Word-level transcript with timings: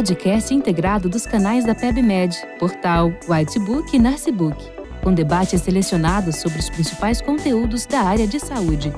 podcast 0.00 0.54
integrado 0.54 1.10
dos 1.10 1.26
canais 1.26 1.66
da 1.66 1.74
PebMed, 1.74 2.34
Portal, 2.58 3.12
Whitebook 3.28 3.94
e 3.94 3.98
Narcebook, 3.98 4.56
com 5.02 5.12
debates 5.12 5.60
selecionados 5.60 6.36
sobre 6.36 6.58
os 6.58 6.70
principais 6.70 7.20
conteúdos 7.20 7.84
da 7.84 8.00
área 8.00 8.26
de 8.26 8.40
saúde. 8.40 8.90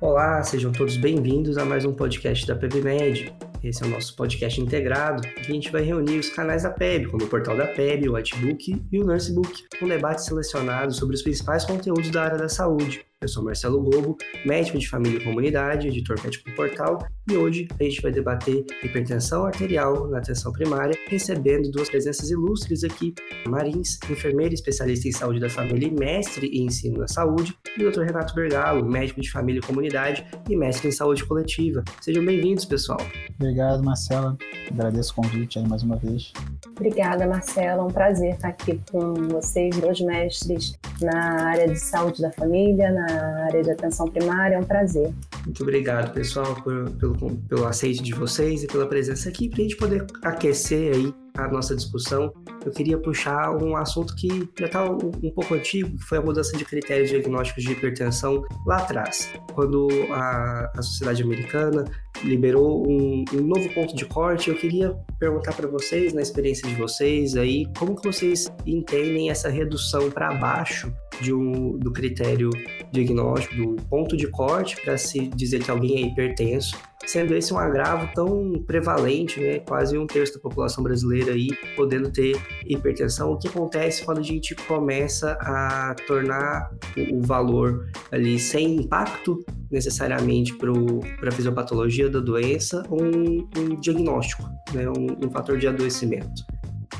Olá, 0.00 0.40
sejam 0.44 0.70
todos 0.70 0.96
bem-vindos 0.96 1.58
a 1.58 1.64
mais 1.64 1.84
um 1.84 1.92
podcast 1.92 2.46
da 2.46 2.54
PebMed. 2.54 3.34
Esse 3.64 3.82
é 3.82 3.86
o 3.86 3.90
nosso 3.90 4.14
podcast 4.14 4.60
integrado, 4.60 5.26
em 5.26 5.32
que 5.32 5.50
a 5.50 5.54
gente 5.54 5.72
vai 5.72 5.82
reunir 5.82 6.20
os 6.20 6.30
canais 6.30 6.62
da 6.62 6.70
PEB, 6.70 7.06
como 7.06 7.24
o 7.24 7.28
portal 7.28 7.56
da 7.56 7.66
PEB, 7.66 8.08
o 8.08 8.14
Whitebook 8.14 8.86
e 8.92 9.00
o 9.00 9.04
Nursebook, 9.04 9.64
com 9.80 9.88
debates 9.88 10.26
selecionados 10.26 10.96
sobre 10.96 11.16
os 11.16 11.22
principais 11.22 11.64
conteúdos 11.64 12.08
da 12.10 12.22
área 12.22 12.38
da 12.38 12.48
saúde. 12.48 13.07
Eu 13.20 13.26
sou 13.26 13.42
Marcelo 13.42 13.82
Globo, 13.82 14.16
médico 14.46 14.78
de 14.78 14.88
família 14.88 15.18
e 15.18 15.24
comunidade, 15.24 15.88
editor 15.88 16.22
médico 16.22 16.48
do 16.48 16.54
portal, 16.54 17.04
e 17.28 17.36
hoje 17.36 17.66
a 17.76 17.82
gente 17.82 18.00
vai 18.00 18.12
debater 18.12 18.64
hipertensão 18.80 19.44
arterial 19.44 20.08
na 20.08 20.18
atenção 20.18 20.52
primária, 20.52 20.96
recebendo 21.08 21.68
duas 21.68 21.90
presenças 21.90 22.30
ilustres 22.30 22.84
aqui, 22.84 23.12
Marins, 23.48 23.98
enfermeira 24.08 24.54
especialista 24.54 25.08
em 25.08 25.12
saúde 25.12 25.40
da 25.40 25.50
família 25.50 25.88
e 25.88 25.90
mestre 25.90 26.46
em 26.46 26.66
ensino 26.66 26.98
na 26.98 27.08
saúde, 27.08 27.58
e 27.76 27.84
o 27.84 27.90
Dr. 27.90 28.02
Renato 28.02 28.36
Bergalo, 28.36 28.88
médico 28.88 29.20
de 29.20 29.32
família 29.32 29.58
e 29.58 29.66
comunidade 29.66 30.24
e 30.48 30.54
mestre 30.54 30.86
em 30.86 30.92
saúde 30.92 31.24
coletiva. 31.24 31.82
Sejam 32.00 32.24
bem-vindos, 32.24 32.64
pessoal. 32.66 33.00
Obrigado, 33.38 33.84
Marcela. 33.84 34.36
Agradeço 34.68 35.12
o 35.12 35.16
convite 35.16 35.58
aí 35.58 35.66
mais 35.66 35.82
uma 35.84 35.96
vez. 35.96 36.32
Obrigada, 36.66 37.26
Marcela. 37.26 37.82
É 37.82 37.84
um 37.84 37.90
prazer 37.90 38.34
estar 38.34 38.48
aqui 38.48 38.80
com 38.90 39.14
vocês, 39.28 39.76
dois 39.78 40.00
mestres 40.00 40.76
na 41.00 41.44
área 41.44 41.68
de 41.68 41.78
saúde 41.78 42.20
da 42.20 42.32
família, 42.32 42.90
na 42.90 43.44
área 43.44 43.62
de 43.62 43.70
atenção 43.70 44.06
primária. 44.08 44.56
É 44.56 44.58
um 44.58 44.64
prazer. 44.64 45.14
Muito 45.44 45.62
obrigado, 45.62 46.12
pessoal, 46.12 46.54
por, 46.62 46.90
pelo, 46.90 47.36
pelo 47.36 47.66
aceite 47.66 48.02
de 48.02 48.12
vocês 48.12 48.64
e 48.64 48.66
pela 48.66 48.86
presença 48.86 49.28
aqui, 49.28 49.48
para 49.48 49.60
a 49.60 49.62
gente 49.62 49.76
poder 49.76 50.04
aquecer 50.22 50.94
aí 50.94 51.14
a 51.38 51.48
nossa 51.48 51.74
discussão, 51.74 52.32
eu 52.64 52.72
queria 52.72 52.98
puxar 52.98 53.50
um 53.56 53.76
assunto 53.76 54.14
que 54.16 54.48
já 54.58 54.66
está 54.66 54.84
um, 54.84 55.30
pouco 55.34 55.54
antigo, 55.54 55.96
que 55.96 56.04
foi 56.04 56.18
a 56.18 56.20
mudança 56.20 56.56
de 56.56 56.64
critérios 56.64 57.10
diagnósticos 57.10 57.62
de 57.62 57.72
hipertensão 57.72 58.44
lá 58.66 58.78
atrás, 58.78 59.30
quando 59.54 59.88
a, 60.10 60.72
a 60.76 60.82
sociedade 60.82 61.22
americana 61.22 61.84
liberou 62.24 62.84
um, 62.88 63.24
um, 63.32 63.40
novo 63.40 63.72
ponto 63.72 63.94
de 63.94 64.04
corte. 64.04 64.50
Eu 64.50 64.56
queria 64.56 64.96
perguntar 65.18 65.52
para 65.52 65.68
vocês, 65.68 66.12
na 66.12 66.20
experiência 66.20 66.68
de 66.68 66.74
vocês 66.74 67.36
aí, 67.36 67.66
como 67.78 67.94
que 67.94 68.06
vocês 68.06 68.50
entendem 68.66 69.30
essa 69.30 69.48
redução 69.48 70.10
para 70.10 70.34
baixo 70.34 70.92
de 71.20 71.32
um, 71.32 71.78
do 71.78 71.92
critério 71.92 72.50
diagnóstico, 72.92 73.54
do 73.54 73.82
ponto 73.84 74.16
de 74.16 74.26
corte 74.28 74.80
para 74.82 74.96
se 74.96 75.28
dizer 75.28 75.62
que 75.62 75.70
alguém 75.70 76.04
é 76.04 76.06
hipertenso 76.06 76.76
sendo 77.06 77.34
esse 77.34 77.54
um 77.54 77.58
agravo 77.58 78.08
tão 78.14 78.62
prevalente, 78.66 79.40
né? 79.40 79.60
Quase 79.60 79.96
um 79.96 80.06
terço 80.06 80.34
da 80.34 80.40
população 80.40 80.84
brasileira 80.84 81.32
aí 81.32 81.48
podendo 81.74 82.10
ter 82.10 82.36
hipertensão. 82.66 83.32
O 83.32 83.38
que 83.38 83.48
acontece 83.48 84.04
quando 84.04 84.18
a 84.18 84.22
gente 84.22 84.54
começa 84.54 85.32
a 85.40 85.94
tornar 86.06 86.70
o, 87.12 87.20
valor 87.22 87.88
ali 88.10 88.38
sem 88.38 88.76
impacto 88.76 89.44
necessariamente 89.70 90.54
para 90.54 91.28
a 91.28 91.32
fisiopatologia 91.32 92.08
da 92.08 92.20
doença 92.20 92.82
um, 92.90 93.48
um 93.58 93.80
diagnóstico, 93.80 94.42
né? 94.72 94.88
Um, 94.88 95.26
um 95.26 95.30
fator 95.30 95.58
de 95.58 95.66
adoecimento. 95.66 96.57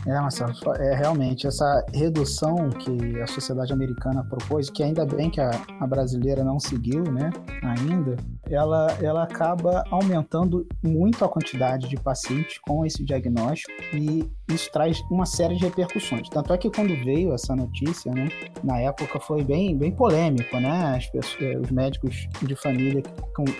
É, 0.08 0.20
Marcelo, 0.20 0.52
é 0.78 0.94
realmente 0.94 1.46
essa 1.46 1.84
redução 1.92 2.70
que 2.70 3.20
a 3.20 3.26
sociedade 3.26 3.74
americana 3.74 4.24
propôs, 4.24 4.70
que 4.70 4.82
ainda 4.82 5.04
bem 5.04 5.28
que 5.28 5.38
a, 5.38 5.50
a 5.80 5.86
brasileira 5.86 6.42
não 6.42 6.58
seguiu, 6.58 7.02
né, 7.04 7.30
ainda, 7.62 8.16
ela, 8.48 8.86
ela 9.02 9.24
acaba 9.24 9.84
aumentando 9.90 10.66
muito 10.82 11.26
a 11.26 11.28
quantidade 11.28 11.90
de 11.90 11.96
pacientes 12.00 12.58
com 12.58 12.86
esse 12.86 13.04
diagnóstico 13.04 13.70
e 13.92 14.26
isso 14.48 14.70
traz 14.72 15.02
uma 15.10 15.26
série 15.26 15.56
de 15.56 15.64
repercussões. 15.64 16.28
Tanto 16.28 16.52
é 16.52 16.58
que 16.58 16.70
quando 16.70 16.94
veio 17.04 17.34
essa 17.34 17.54
notícia, 17.54 18.10
né, 18.12 18.28
na 18.64 18.80
época 18.80 19.20
foi 19.20 19.44
bem, 19.44 19.76
bem 19.76 19.92
polêmico, 19.92 20.58
né? 20.58 20.96
As 20.96 21.06
pessoas, 21.06 21.42
eh, 21.42 21.58
os 21.58 21.70
médicos 21.70 22.28
de 22.42 22.56
família 22.56 23.02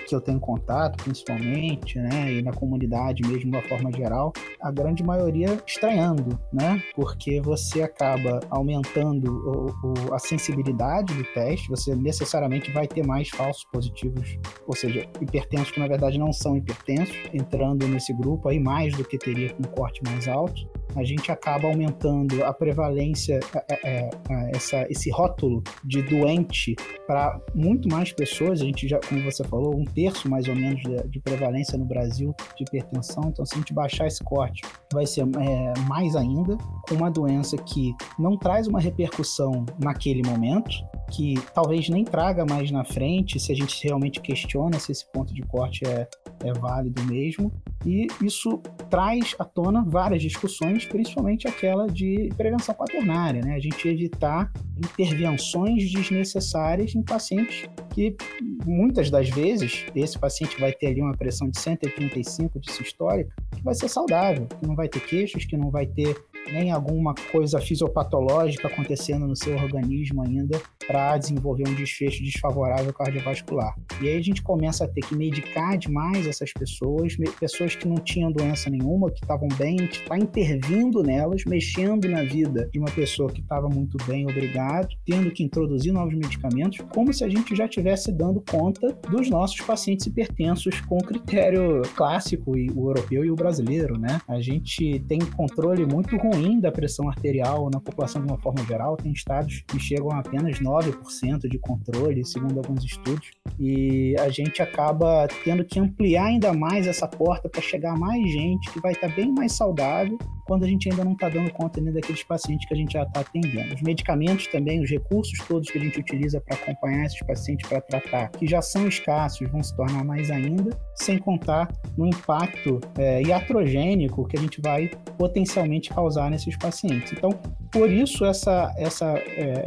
que, 0.07 0.15
eu 0.15 0.21
tenho 0.21 0.41
contato, 0.41 1.03
principalmente, 1.05 1.99
né, 1.99 2.33
e 2.33 2.43
na 2.43 2.53
comunidade 2.53 3.23
mesmo, 3.23 3.51
de 3.51 3.57
uma 3.57 3.63
forma 3.63 3.93
geral, 3.93 4.33
a 4.61 4.71
grande 4.71 5.05
maioria 5.05 5.59
estranhando, 5.67 6.39
né? 6.53 6.83
Porque 6.95 7.41
você 7.41 7.83
acaba 7.83 8.41
aumentando 8.51 9.31
o, 9.31 9.89
o, 9.89 10.15
a 10.15 10.19
sensibilidade 10.19 11.15
do 11.15 11.25
teste, 11.35 11.69
você 11.69 11.95
necessariamente 11.95 12.73
vai 12.73 12.89
ter 12.89 13.07
mais 13.07 13.29
falsos 13.29 13.65
positivos, 13.71 14.39
ou 14.67 14.75
seja, 14.75 15.07
hipertensos 15.21 15.71
que 15.71 15.81
na 15.81 15.87
verdade 15.87 16.19
não 16.19 16.33
são 16.33 16.57
hipertensos, 16.57 17.17
entrando 17.33 17.87
nesse 17.87 18.13
grupo 18.15 18.49
aí 18.49 18.59
mais 18.59 18.97
do 18.97 19.05
que 19.05 19.19
teria 19.19 19.53
com 19.53 19.63
um 19.63 19.71
corte 19.71 20.01
mais 20.05 20.27
alto 20.27 20.78
a 20.97 21.05
gente 21.05 21.31
acaba 21.31 21.69
aumentando 21.69 22.45
a 22.45 22.53
prevalência, 22.53 23.41
é, 23.55 23.89
é, 23.89 24.11
é, 24.31 24.51
essa, 24.55 24.87
esse 24.91 25.11
rótulo 25.11 25.63
de 25.85 26.03
doente 26.03 26.75
para 27.07 27.41
muito 27.55 27.89
mais 27.89 28.13
pessoas. 28.13 28.61
A 28.61 28.65
gente 28.65 28.89
já, 28.89 28.99
como 29.09 29.23
você 29.23 29.45
falou, 29.45 29.77
um 29.77 29.85
terço 29.85 30.29
mais 30.29 30.49
ou 30.49 30.55
menos 30.55 30.81
de, 30.83 31.09
de 31.09 31.21
prevalência 31.21 31.79
no 31.79 31.85
Brasil 31.85 32.35
de 32.57 32.65
hipertensão. 32.65 33.25
Então, 33.29 33.45
se 33.45 33.55
a 33.55 33.59
gente 33.59 33.73
baixar 33.73 34.07
esse 34.07 34.23
corte, 34.23 34.63
vai 34.93 35.07
ser 35.07 35.23
é, 35.23 35.81
mais 35.89 36.17
ainda, 36.17 36.57
uma 36.91 37.11
doença 37.11 37.57
que 37.57 37.95
não 38.19 38.37
traz 38.37 38.67
uma 38.67 38.81
repercussão 38.81 39.65
naquele 39.79 40.23
momento, 40.27 40.71
que 41.11 41.35
talvez 41.55 41.89
nem 41.89 42.05
traga 42.05 42.45
mais 42.45 42.71
na 42.71 42.85
frente, 42.85 43.41
se 43.41 43.53
a 43.53 43.55
gente 43.55 43.83
realmente 43.85 44.21
questiona 44.21 44.79
se 44.79 44.93
esse 44.93 45.11
ponto 45.11 45.33
de 45.33 45.43
corte 45.43 45.87
é, 45.87 46.07
é 46.45 46.53
válido 46.53 47.03
mesmo. 47.05 47.53
E 47.87 48.07
isso 48.23 48.61
traz 48.91 49.35
à 49.39 49.45
tona 49.45 49.85
várias 49.87 50.23
discussões, 50.23 50.78
principalmente 50.85 51.47
aquela 51.47 51.87
de 51.87 52.31
prevenção 52.37 52.75
quaternária, 52.75 53.41
né? 53.43 53.55
A 53.55 53.61
gente 53.61 53.89
evitar 53.89 54.53
intervenções 54.77 55.91
desnecessárias 55.91 56.95
em 56.95 57.03
pacientes 57.03 57.69
que 57.91 58.17
muitas 58.65 59.11
das 59.11 59.29
vezes 59.29 59.87
esse 59.95 60.19
paciente 60.19 60.59
vai 60.61 60.73
ter 60.73 60.89
ali 60.89 61.01
uma 61.01 61.17
pressão 61.17 61.49
de 61.49 61.59
135 61.59 62.61
de 62.61 62.73
sistólica, 62.73 63.35
que 63.57 63.63
vai 63.63 63.75
ser 63.75 63.89
saudável, 63.89 64.47
que 64.47 64.67
não 64.67 64.77
vai 64.77 64.89
ter 64.89 65.01
queixos, 65.01 65.45
que 65.45 65.57
não 65.57 65.71
vai 65.71 65.87
ter 65.87 66.15
nem 66.53 66.71
alguma 66.71 67.15
coisa 67.31 67.61
fisiopatológica 67.61 68.69
acontecendo 68.69 69.27
no 69.27 69.37
seu 69.37 69.55
organismo 69.57 70.23
ainda 70.23 70.61
para 70.87 71.17
desenvolver 71.19 71.69
um 71.69 71.75
desfecho 71.75 72.23
desfavorável 72.23 72.93
cardiovascular. 72.93 73.75
E 74.01 74.09
aí 74.09 74.17
a 74.17 74.23
gente 74.23 74.43
começa 74.43 74.85
a 74.85 74.89
ter 74.89 75.03
que 75.03 75.15
medicar 75.15 75.77
demais 75.77 76.27
essas 76.27 76.53
pessoas, 76.53 77.17
pessoas 77.39 77.77
que 77.77 77.87
não 77.87 77.97
tinham 77.97 78.33
doença 78.33 78.71
nenhuma, 78.71 79.11
que 79.11 79.23
estavam 79.23 79.49
bem, 79.59 79.77
a 79.79 79.83
gente 79.83 80.01
está 80.01 80.17
intervindo 80.17 81.03
nelas, 81.03 81.45
mexendo 81.45 82.09
na 82.09 82.23
vida 82.23 82.69
de 82.73 82.79
uma 82.79 82.91
pessoa 82.91 83.31
que 83.31 83.41
estava 83.41 83.69
muito 83.69 83.97
bem, 84.07 84.25
obrigado, 84.25 84.89
tendo 85.05 85.31
que 85.31 85.43
introduzir 85.43 85.93
novos 85.93 86.15
medicamentos, 86.15 86.79
como 86.95 87.13
se 87.13 87.25
a 87.25 87.29
gente 87.29 87.55
já 87.55 87.67
estivesse 87.67 88.11
dando 88.13 88.43
conta 88.51 88.97
dos 89.11 89.29
nossos 89.29 89.61
pacientes 89.61 90.07
hipertensos 90.07 90.81
com 90.81 90.99
critério 90.99 91.83
clássico, 91.95 92.53
o 92.53 92.89
europeu 92.89 93.25
e 93.25 93.31
o 93.31 93.37
brasileiro, 93.37 93.99
né? 93.99 94.21
A 94.27 94.41
gente 94.41 95.01
tem 95.09 95.19
controle 95.19 95.85
muito 95.85 96.17
ruim 96.17 96.38
ruim 96.39 96.61
da 96.61 96.71
pressão 96.71 97.09
arterial 97.09 97.69
na 97.73 97.81
população 97.81 98.25
de 98.25 98.31
uma 98.31 98.39
forma 98.39 98.65
geral. 98.65 98.97
Tem 98.97 99.13
estados 99.13 99.63
que 99.67 99.79
chegam 99.79 100.11
a 100.13 100.21
apenas 100.21 100.59
9% 100.61 101.49
de 101.49 101.59
controle, 101.59 102.25
segundo 102.25 102.59
alguns 102.59 102.85
estudos. 102.85 103.31
E 103.59 104.15
a 104.19 104.29
gente 104.29 104.63
acaba 104.63 105.27
tendo 105.45 105.65
que 105.65 105.81
ampliar 105.81 106.27
ainda 106.27 106.53
mais 106.53 106.87
essa 106.87 107.09
porta 107.09 107.49
para 107.49 107.61
chegar 107.61 107.93
a 107.93 107.97
mais 107.97 108.23
gente 108.31 108.71
que 108.73 108.81
vai 108.81 108.93
estar 108.93 109.09
bem 109.15 109.33
mais 109.33 109.53
saudável 109.53 110.19
quando 110.49 110.65
a 110.65 110.67
gente 110.67 110.91
ainda 110.91 111.05
não 111.05 111.13
está 111.13 111.29
dando 111.29 111.53
conta 111.53 111.79
nem 111.79 111.93
daqueles 111.93 112.25
pacientes 112.25 112.67
que 112.67 112.73
a 112.73 112.77
gente 112.77 112.93
já 112.95 113.03
está 113.03 113.21
atendendo. 113.21 113.75
Os 113.75 113.83
medicamentos 113.83 114.47
também, 114.47 114.83
os 114.83 114.91
recursos 114.91 115.39
todos 115.47 115.71
que 115.71 115.77
a 115.77 115.81
gente 115.81 116.01
utiliza 116.01 116.41
para 116.41 116.57
acompanhar 116.57 117.05
esses 117.05 117.21
pacientes 117.21 117.69
para 117.69 117.83
tratar, 117.83 118.31
que 118.31 118.47
já 118.47 118.63
são 118.63 118.89
escassos, 118.89 119.47
vão 119.51 119.63
se 119.63 119.77
tornar 119.77 120.03
mais 120.03 120.31
ainda, 120.31 120.71
sem 120.95 121.19
contar 121.19 121.71
no 121.99 122.07
impacto 122.07 122.81
é, 122.97 123.23
iatrogênico 123.23 124.27
que 124.27 124.39
a 124.39 124.41
gente 124.41 124.59
vai 124.63 124.91
potencialmente 125.19 125.91
causar 125.91 126.18
nesses 126.31 126.57
pacientes. 126.57 127.13
Então, 127.13 127.31
por 127.73 127.91
isso 127.91 128.25
essa, 128.25 128.73
essa 128.77 129.07
é, 129.19 129.67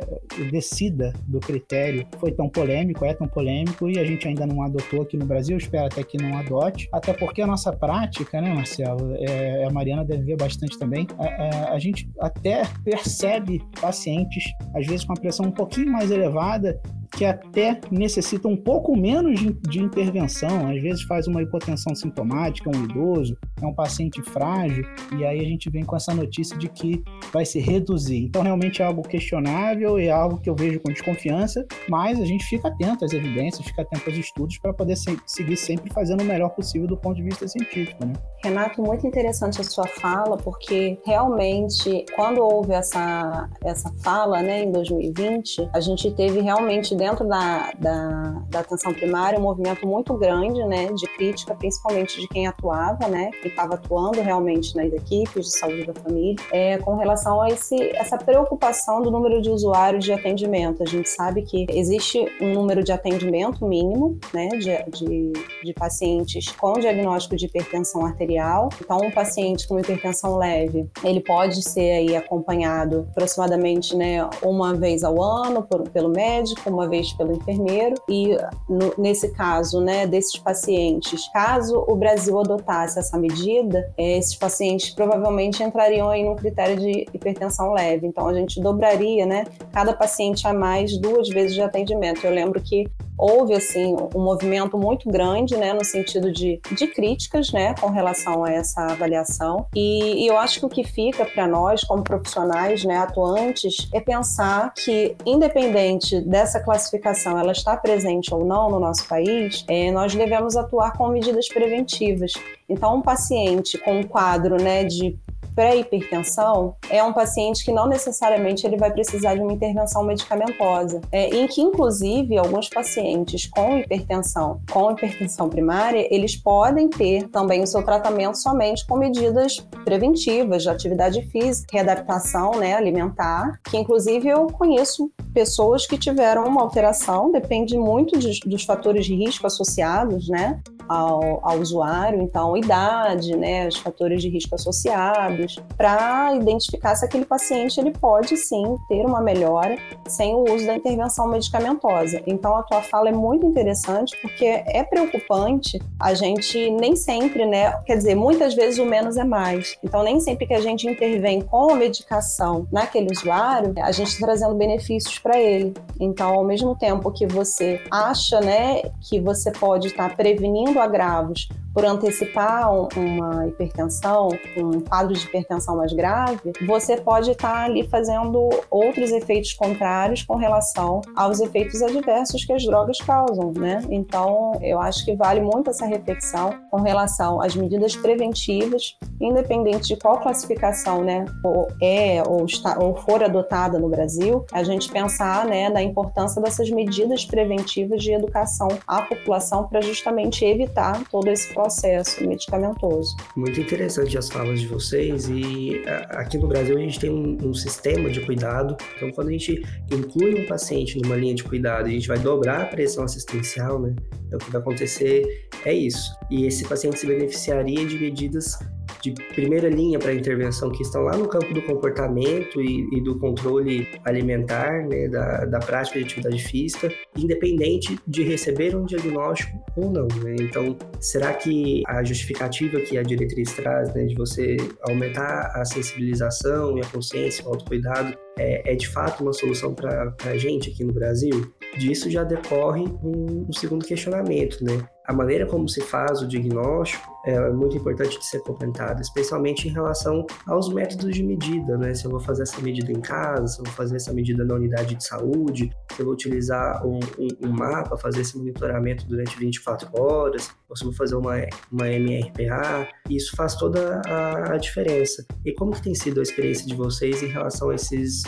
descida 0.52 1.14
do 1.28 1.40
critério 1.40 2.06
foi 2.20 2.32
tão 2.32 2.50
polêmico, 2.50 3.06
é 3.06 3.14
tão 3.14 3.28
polêmico 3.28 3.90
e 3.90 4.00
a 4.00 4.06
gente 4.06 4.28
ainda 4.28 4.46
não 4.46 4.62
adotou 4.64 5.02
aqui 5.02 5.18
no 5.18 5.26
Brasil, 5.26 5.58
espero 5.58 5.86
até 5.86 6.04
que 6.04 6.18
não 6.18 6.38
adote, 6.38 6.90
até 6.92 7.14
porque 7.14 7.42
a 7.42 7.48
nossa 7.48 7.72
prática, 7.72 8.42
né, 8.42 8.54
Marcelo, 8.54 9.16
é, 9.16 9.66
a 9.66 9.70
Mariana 9.70 10.04
deve 10.04 10.24
ver 10.24 10.38
bastante 10.38 10.78
também, 10.78 11.08
a, 11.18 11.26
a, 11.26 11.74
a, 11.74 11.80
gente 11.80 12.10
até 12.20 12.64
percebe 12.84 13.62
pacientes, 13.80 14.44
às 14.76 14.86
vezes 14.86 15.06
com 15.06 15.14
a 15.14 15.16
pressão 15.16 15.46
um 15.46 15.52
pouquinho 15.52 15.92
mais 15.92 16.12
elevada, 16.12 16.80
que 17.12 17.26
até 17.26 17.80
necessita 17.92 18.48
um 18.48 18.56
pouco 18.56 18.96
menos 18.96 19.40
de, 19.40 19.52
de 19.52 19.80
intervenção, 19.80 20.70
às 20.70 20.82
vezes 20.82 21.04
faz 21.04 21.28
uma 21.28 21.42
hipotensão 21.42 21.94
sintomática, 21.94 22.70
um 22.70 22.86
idoso, 22.86 23.38
é 23.62 23.66
um 23.66 23.74
paciente 23.74 24.22
frágil, 24.22 24.86
e 25.18 25.26
aí 25.26 25.40
a 25.40 25.44
gente 25.44 25.70
vem 25.70 25.84
com 25.84 25.96
essa 25.96 26.14
notícia 26.14 26.58
de 26.58 26.70
que 26.70 27.04
vai 27.34 27.46
se 27.46 27.60
reduzir. 27.60 27.91
Então, 28.26 28.42
realmente 28.42 28.82
é 28.82 28.86
algo 28.86 29.02
questionável, 29.02 29.98
é 29.98 30.10
algo 30.10 30.40
que 30.40 30.50
eu 30.50 30.56
vejo 30.56 30.80
com 30.80 30.92
desconfiança, 30.92 31.66
mas 31.90 32.20
a 32.20 32.26
gente 32.26 32.46
fica 32.46 32.68
atento 32.68 33.06
às 33.06 33.14
evidências, 33.14 33.66
fica 33.66 33.82
atento 33.82 34.10
aos 34.10 34.18
estudos 34.18 34.58
para 34.58 34.74
poder 34.74 34.96
se, 34.96 35.18
seguir 35.26 35.58
sempre 35.58 35.92
fazendo 35.94 36.22
o 36.22 36.26
melhor 36.26 36.50
possível 36.50 36.88
do 36.88 36.98
ponto 36.98 37.16
de 37.16 37.24
vista 37.24 37.48
científico. 37.48 38.06
Né? 38.06 38.14
Renato, 38.44 38.82
muito 38.82 39.06
interessante 39.06 39.62
a 39.62 39.64
sua 39.64 39.88
fala, 39.88 40.38
porque 40.38 41.00
realmente, 41.06 42.06
quando 42.16 42.42
houve 42.42 42.74
essa, 42.74 43.50
essa 43.64 43.92
fala 44.04 44.42
né, 44.42 44.64
em 44.64 44.72
2020, 44.72 45.70
a 45.74 45.80
gente 45.80 46.12
teve 46.12 46.42
realmente 46.42 46.96
dentro 46.96 47.28
da, 47.28 47.72
da, 47.80 48.44
da 48.50 48.60
atenção 48.60 48.94
primária 48.94 49.40
um 49.40 49.44
movimento 49.44 49.88
muito 49.88 50.14
grande 50.18 50.64
né, 50.66 50.92
de 50.94 51.08
crítica, 51.16 51.56
principalmente 51.56 52.20
de 52.20 52.28
quem 52.28 52.48
atuava, 52.48 53.08
né, 53.08 53.32
que 53.42 53.48
estava 53.48 53.76
atuando 53.76 54.22
realmente 54.22 54.76
nas 54.76 54.92
equipes 54.92 55.46
de 55.46 55.58
saúde 55.58 55.86
da 55.86 55.94
família, 55.94 56.36
é, 56.52 56.78
com 56.78 56.96
relação 56.96 57.42
a 57.42 57.50
esse, 57.50 57.76
essa 57.96 58.18
preocupação 58.18 59.02
do 59.02 59.12
número 59.12 59.42
de 59.42 59.50
usuários 59.50 60.04
de 60.04 60.14
atendimento. 60.14 60.84
A 60.84 60.86
gente 60.86 61.10
sabe 61.10 61.42
que 61.44 61.66
existe 61.70 62.26
um 62.42 62.54
número 62.54 62.84
de 62.84 62.92
atendimento 62.92 63.66
mínimo 63.66 64.18
né, 64.34 64.50
de, 64.50 64.84
de, 64.92 65.34
de 65.64 65.74
pacientes 65.74 66.52
com 66.52 66.74
diagnóstico 66.74 67.36
de 67.36 67.46
hipertensão 67.46 68.06
arterial. 68.06 68.70
Então, 68.80 68.98
um 68.98 69.12
paciente 69.12 69.68
com 69.68 69.80
hipertensão 69.80 70.38
leve, 70.38 70.90
ele 71.04 71.22
pode 71.22 71.62
ser 71.64 71.92
aí 71.92 72.16
acompanhado 72.16 73.08
aproximadamente 73.12 73.96
né, 73.96 74.28
uma 74.42 74.74
vez 74.74 75.04
ao 75.04 75.22
ano 75.22 75.64
por, 75.64 75.90
pelo 75.90 76.10
médico, 76.10 76.70
uma 76.70 76.88
vez 76.88 77.14
pelo 77.14 77.34
enfermeiro. 77.34 77.96
E 78.10 78.38
no, 78.70 78.94
nesse 78.98 79.32
caso, 79.34 79.82
né, 79.82 80.06
desses 80.08 80.38
pacientes, 80.38 81.28
caso 81.32 81.84
o 81.88 81.96
Brasil 81.96 82.40
adotasse 82.40 83.00
essa 83.00 83.18
medida, 83.18 83.92
é, 83.98 84.18
esses 84.18 84.36
pacientes 84.36 84.92
provavelmente 84.92 85.64
entrariam 85.64 86.10
aí 86.10 86.24
num 86.24 86.36
critério 86.36 86.78
de 86.78 87.06
hipertensão 87.14 87.71
leve. 87.72 88.08
Então 88.08 88.28
a 88.28 88.34
gente 88.34 88.60
dobraria, 88.62 89.26
né, 89.26 89.46
cada 89.72 89.94
paciente 89.94 90.48
a 90.48 90.54
mais 90.54 90.98
duas 90.98 91.30
vezes 91.30 91.54
de 91.54 91.62
atendimento. 91.62 92.26
Eu 92.26 92.32
lembro 92.32 92.62
que 92.62 92.90
houve 93.22 93.54
assim 93.54 93.96
um 94.16 94.24
movimento 94.24 94.78
muito 94.78 95.08
grande, 95.08 95.56
né, 95.56 95.74
no 95.74 95.86
sentido 95.86 96.32
de, 96.32 96.60
de 96.72 96.88
críticas, 96.88 97.52
né, 97.52 97.76
com 97.80 97.88
relação 97.88 98.44
a 98.44 98.52
essa 98.52 98.82
avaliação. 98.82 99.68
E, 99.76 100.24
e 100.24 100.28
eu 100.28 100.38
acho 100.38 100.60
que 100.60 100.66
o 100.66 100.70
que 100.70 100.84
fica 100.84 101.24
para 101.24 101.48
nós 101.48 101.84
como 101.84 102.04
profissionais, 102.04 102.84
né, 102.84 102.98
atuantes, 102.98 103.88
é 103.94 104.00
pensar 104.00 104.74
que 104.74 105.16
independente 105.24 106.20
dessa 106.22 106.60
classificação, 106.60 107.38
ela 107.38 107.52
está 107.52 107.78
presente 107.78 108.34
ou 108.34 108.44
não 108.44 108.72
no 108.72 108.80
nosso 108.80 109.08
país, 109.08 109.64
é, 109.68 109.92
nós 109.92 110.16
devemos 110.16 110.58
atuar 110.58 110.98
com 110.98 111.08
medidas 111.10 111.48
preventivas. 111.48 112.34
Então, 112.68 112.96
um 112.96 113.02
paciente 113.02 113.78
com 113.78 114.00
um 114.00 114.04
quadro 114.04 114.56
né, 114.56 114.84
de 114.84 115.20
pré-hipertensão 115.56 116.76
é 116.90 117.04
um 117.04 117.14
paciente 117.14 117.64
que 117.64 117.72
não 117.72 117.88
necessariamente 117.88 118.66
ele 118.66 118.78
vai 118.78 118.92
precisar 118.92 119.36
de 119.36 119.42
uma 119.42 119.54
intervenção 119.54 120.04
medicamentosa, 120.04 121.02
é, 121.12 121.30
em 121.30 121.48
que 121.48 121.62
inclusive 121.62 122.38
alguns 122.38 122.70
pacientes 122.70 123.48
com 123.48 123.78
hipertensão, 123.78 124.62
com 124.72 124.92
hipertensão 124.92 125.50
primária, 125.50 126.08
eles 126.14 126.36
podem 126.36 126.90
ter 126.90 127.28
também 127.30 127.64
o 127.64 127.68
seu 127.68 127.84
tratamento 127.84 128.38
somente 128.38 128.86
com 128.86 128.98
medidas 128.98 129.58
preventivas 129.84 130.64
de 130.64 130.70
atividade 130.70 131.22
física, 131.24 131.70
readaptação 131.74 132.52
né, 132.52 132.76
alimentar, 132.76 133.60
que 133.64 133.78
inclusive 133.78 134.28
eu 134.28 134.48
conheço 134.48 135.12
pessoas 135.34 135.86
que 135.86 135.98
tiveram 135.98 136.46
uma 136.46 136.62
alteração, 136.62 137.32
depende 137.32 137.78
muito 137.78 138.18
de, 138.18 138.40
dos 138.46 138.64
fatores 138.64 139.06
de 139.06 139.16
risco 139.16 139.48
associados, 139.48 140.28
né? 140.28 140.62
ao, 140.92 141.40
ao 141.42 141.58
usuário, 141.60 142.22
então 142.22 142.58
idade, 142.58 143.38
né, 143.38 143.66
os 143.66 143.78
fatores 143.78 144.22
de 144.22 144.28
risco 144.28 144.56
associados, 144.56 145.41
para 145.78 146.34
identificar 146.36 146.96
se 146.96 147.06
aquele 147.06 147.26
paciente 147.26 147.80
ele 147.80 147.92
pode 147.92 148.38
sim 148.38 148.78
ter 148.88 149.06
uma 149.06 149.22
melhora 149.22 149.78
sem 150.08 150.34
o 150.36 150.44
uso 150.54 150.66
da 150.66 150.76
intervenção 150.76 151.28
medicamentosa. 151.28 152.22
Então 152.26 152.56
a 152.56 152.64
tua 152.64 152.82
fala 152.82 153.10
é 153.10 153.12
muito 153.12 153.46
interessante 153.46 154.18
porque 154.22 154.46
é 154.46 154.84
preocupante 154.84 155.82
a 156.00 156.14
gente 156.14 156.70
nem 156.72 156.96
sempre, 156.96 157.46
né, 157.46 157.72
quer 157.86 157.98
dizer, 157.98 158.16
muitas 158.16 158.54
vezes 158.54 158.80
o 158.80 158.86
menos 158.86 159.18
é 159.18 159.24
mais. 159.24 159.78
Então 159.84 160.04
nem 160.04 160.20
sempre 160.20 160.46
que 160.46 160.54
a 160.54 160.62
gente 160.62 160.88
intervém 160.88 161.42
com 161.42 161.72
a 161.72 161.76
medicação 161.76 162.68
naquele 162.72 163.12
usuário, 163.12 163.74
a 163.82 163.92
gente 163.92 164.08
está 164.08 164.26
trazendo 164.26 164.56
benefícios 164.56 165.18
para 165.20 165.40
ele. 165.40 165.74
Então 166.00 166.34
ao 166.34 166.44
mesmo 166.44 166.76
tempo 166.76 167.12
que 167.12 167.26
você 167.26 167.82
acha, 167.90 168.40
né, 168.40 168.82
que 169.02 169.20
você 169.20 169.52
pode 169.52 169.88
estar 169.88 170.10
tá 170.10 170.16
prevenindo 170.16 170.80
agravos 170.80 171.48
por 171.74 171.86
antecipar 171.86 172.72
uma 172.98 173.48
hipertensão, 173.48 174.30
um 174.58 174.82
quadro 174.82 175.14
de 175.14 175.26
hipertensão 175.26 175.78
mais 175.78 175.94
grave, 175.94 176.52
você 176.66 176.98
pode 176.98 177.32
estar 177.32 177.66
ali 177.66 177.88
fazendo 177.88 178.50
outros 178.70 179.12
efeitos 179.12 179.54
contrários 179.54 180.24
com 180.24 180.36
relação 180.36 181.02
aos 181.16 181.40
efeitos 181.40 181.82
adversos 181.82 182.44
que 182.44 182.54
as 182.54 182.66
drogas 182.66 183.00
causam, 183.00 183.54
né? 183.58 183.82
Então, 183.90 184.54
eu 184.62 184.80
acho 184.80 185.06
que 185.06 185.16
vale 185.16 185.42
muito 185.42 185.70
essa 185.70 185.86
reflexão 185.86 186.54
com 186.70 186.82
relação 186.82 187.42
às 187.42 187.56
medidas 187.56 187.96
preventivas, 187.96 188.98
independente 189.20 189.88
de 189.88 189.96
qual 189.96 190.20
classificação, 190.20 191.04
né, 191.04 191.26
ou 191.44 191.68
é 191.82 192.24
ou, 192.28 192.46
está, 192.46 192.78
ou 192.80 192.96
for 192.96 193.24
adotada 193.24 193.80
no 193.80 193.90
Brasil, 193.90 194.46
a 194.52 194.64
gente 194.64 194.92
pensar, 194.92 195.46
né, 195.46 195.70
na 195.70 195.82
importância 195.82 196.42
dessas 196.42 196.70
medidas 196.70 197.26
preventivas 197.26 198.02
de 198.04 198.12
educação 198.12 198.68
à 198.88 199.02
população 199.02 199.68
para 199.68 199.82
justamente 199.82 200.44
evitar 200.44 201.04
todo 201.10 201.28
esse 201.28 201.54
processo 201.62 202.26
medicamentoso. 202.28 203.16
Muito 203.36 203.60
interessante 203.60 204.18
as 204.18 204.30
falas 204.30 204.60
de 204.60 204.68
vocês 204.68 205.30
e 205.30 205.84
aqui 206.10 206.38
no 206.38 206.48
Brasil 206.48 206.78
a 206.78 206.82
gente 206.82 207.00
tem 207.00 207.10
um, 207.10 207.38
um 207.44 207.54
sistema 207.54 208.10
de 208.10 208.22
cuidado, 208.22 208.76
então 208.96 209.12
quando 209.12 209.30
a 209.30 209.32
gente 209.32 209.64
inclui 209.92 210.44
um 210.44 210.48
paciente 210.48 211.00
numa 211.00 211.16
linha 211.16 211.36
de 211.36 211.44
cuidado, 211.44 211.86
a 211.86 211.90
gente 211.90 212.08
vai 212.08 212.18
dobrar 212.18 212.62
a 212.64 212.66
pressão 212.66 213.04
assistencial, 213.04 213.80
né? 213.80 213.96
Então, 214.26 214.40
o 214.40 214.44
que 214.44 214.52
vai 214.52 214.62
acontecer 214.62 215.50
é 215.66 215.74
isso. 215.74 216.16
E 216.30 216.46
esse 216.46 216.64
paciente 216.68 216.98
se 216.98 217.06
beneficiaria 217.06 217.86
de 217.86 217.98
medidas 217.98 218.58
de 219.02 219.12
primeira 219.34 219.70
linha 219.70 219.98
para 219.98 220.14
intervenção 220.14 220.72
que 220.72 220.84
estão 220.84 221.02
lá 221.02 221.18
no 221.18 221.28
campo 221.28 221.54
do 221.54 221.62
comportamento 221.62 222.62
e, 222.62 222.88
e 222.92 223.02
do 223.02 223.18
controle 223.18 223.88
alimentar, 224.06 224.88
né, 224.88 225.08
da, 225.08 225.46
da, 225.46 225.60
prática 225.60 226.00
de 226.00 226.06
atividade 226.06 226.42
física, 226.44 226.92
independente 227.18 227.98
de 228.08 228.24
receber 228.24 228.76
um 228.76 228.86
diagnóstico 228.86 229.60
ou 229.76 229.92
não. 229.92 230.08
Né? 230.24 230.36
Então, 230.40 230.78
será 231.00 231.34
que 231.34 231.82
a 231.88 232.04
justificativa 232.04 232.80
que 232.80 232.98
a 232.98 233.04
diretriz 233.04 233.54
traz, 233.54 233.94
né, 233.94 234.06
de 234.06 234.16
você 234.16 234.58
aumentar 234.84 235.52
a 235.56 235.66
sensibilização 235.66 236.78
e 236.78 236.82
a 236.82 236.86
consciência, 236.86 237.46
o 237.46 237.50
autocuidado, 237.50 238.16
é, 238.38 238.74
é 238.74 238.76
de 238.76 238.88
fato 238.88 239.24
uma 239.24 239.34
solução 239.34 239.74
para 239.74 240.16
a 240.26 240.38
gente 240.38 240.70
aqui 240.70 240.84
no 240.84 240.94
Brasil? 240.94 241.52
Disso 241.78 242.10
já 242.10 242.24
decorre 242.24 242.84
um, 243.04 243.46
um 243.50 243.54
segundo 243.54 243.86
questionamento, 243.86 244.64
né? 244.64 244.88
a 245.12 245.14
maneira 245.14 245.46
como 245.46 245.68
se 245.68 245.82
faz 245.82 246.22
o 246.22 246.28
diagnóstico 246.28 247.12
é 247.26 247.50
muito 247.52 247.76
importante 247.76 248.18
de 248.18 248.26
ser 248.26 248.40
comentada, 248.40 249.02
especialmente 249.02 249.68
em 249.68 249.72
relação 249.72 250.26
aos 250.48 250.74
métodos 250.74 251.14
de 251.14 251.24
medida, 251.24 251.78
né? 251.78 251.94
Se 251.94 252.06
eu 252.06 252.12
vou 252.12 252.20
fazer 252.20 252.44
essa 252.44 252.60
medida 252.62 252.92
em 252.92 253.00
casa, 253.02 253.48
se 253.48 253.60
eu 253.60 253.66
vou 253.66 253.74
fazer 253.74 253.98
essa 253.98 254.14
medida 254.14 254.44
na 254.44 254.56
unidade 254.56 254.96
de 254.96 255.04
saúde, 255.04 255.72
se 255.94 256.02
eu 256.02 256.06
vou 256.06 256.14
utilizar 256.14 256.86
um, 256.86 257.00
um, 257.20 257.48
um 257.48 257.52
mapa, 257.52 257.98
fazer 257.98 258.22
esse 258.22 258.38
monitoramento 258.38 259.06
durante 259.06 259.38
24 259.38 259.90
horas, 260.00 260.50
vou 260.82 260.94
fazer 260.94 261.16
uma, 261.16 261.36
uma 261.72 261.88
MRPA, 261.88 262.88
isso 263.10 263.36
faz 263.36 263.56
toda 263.56 264.02
a, 264.06 264.54
a 264.54 264.58
diferença. 264.58 265.26
E 265.46 265.54
como 265.54 265.72
que 265.72 265.82
tem 265.82 265.96
sido 265.96 266.20
a 266.20 266.24
experiência 266.24 266.66
de 266.66 266.76
vocês 266.76 267.22
em 267.22 267.28
relação 267.28 267.70
a 267.70 267.76
esses 267.76 268.24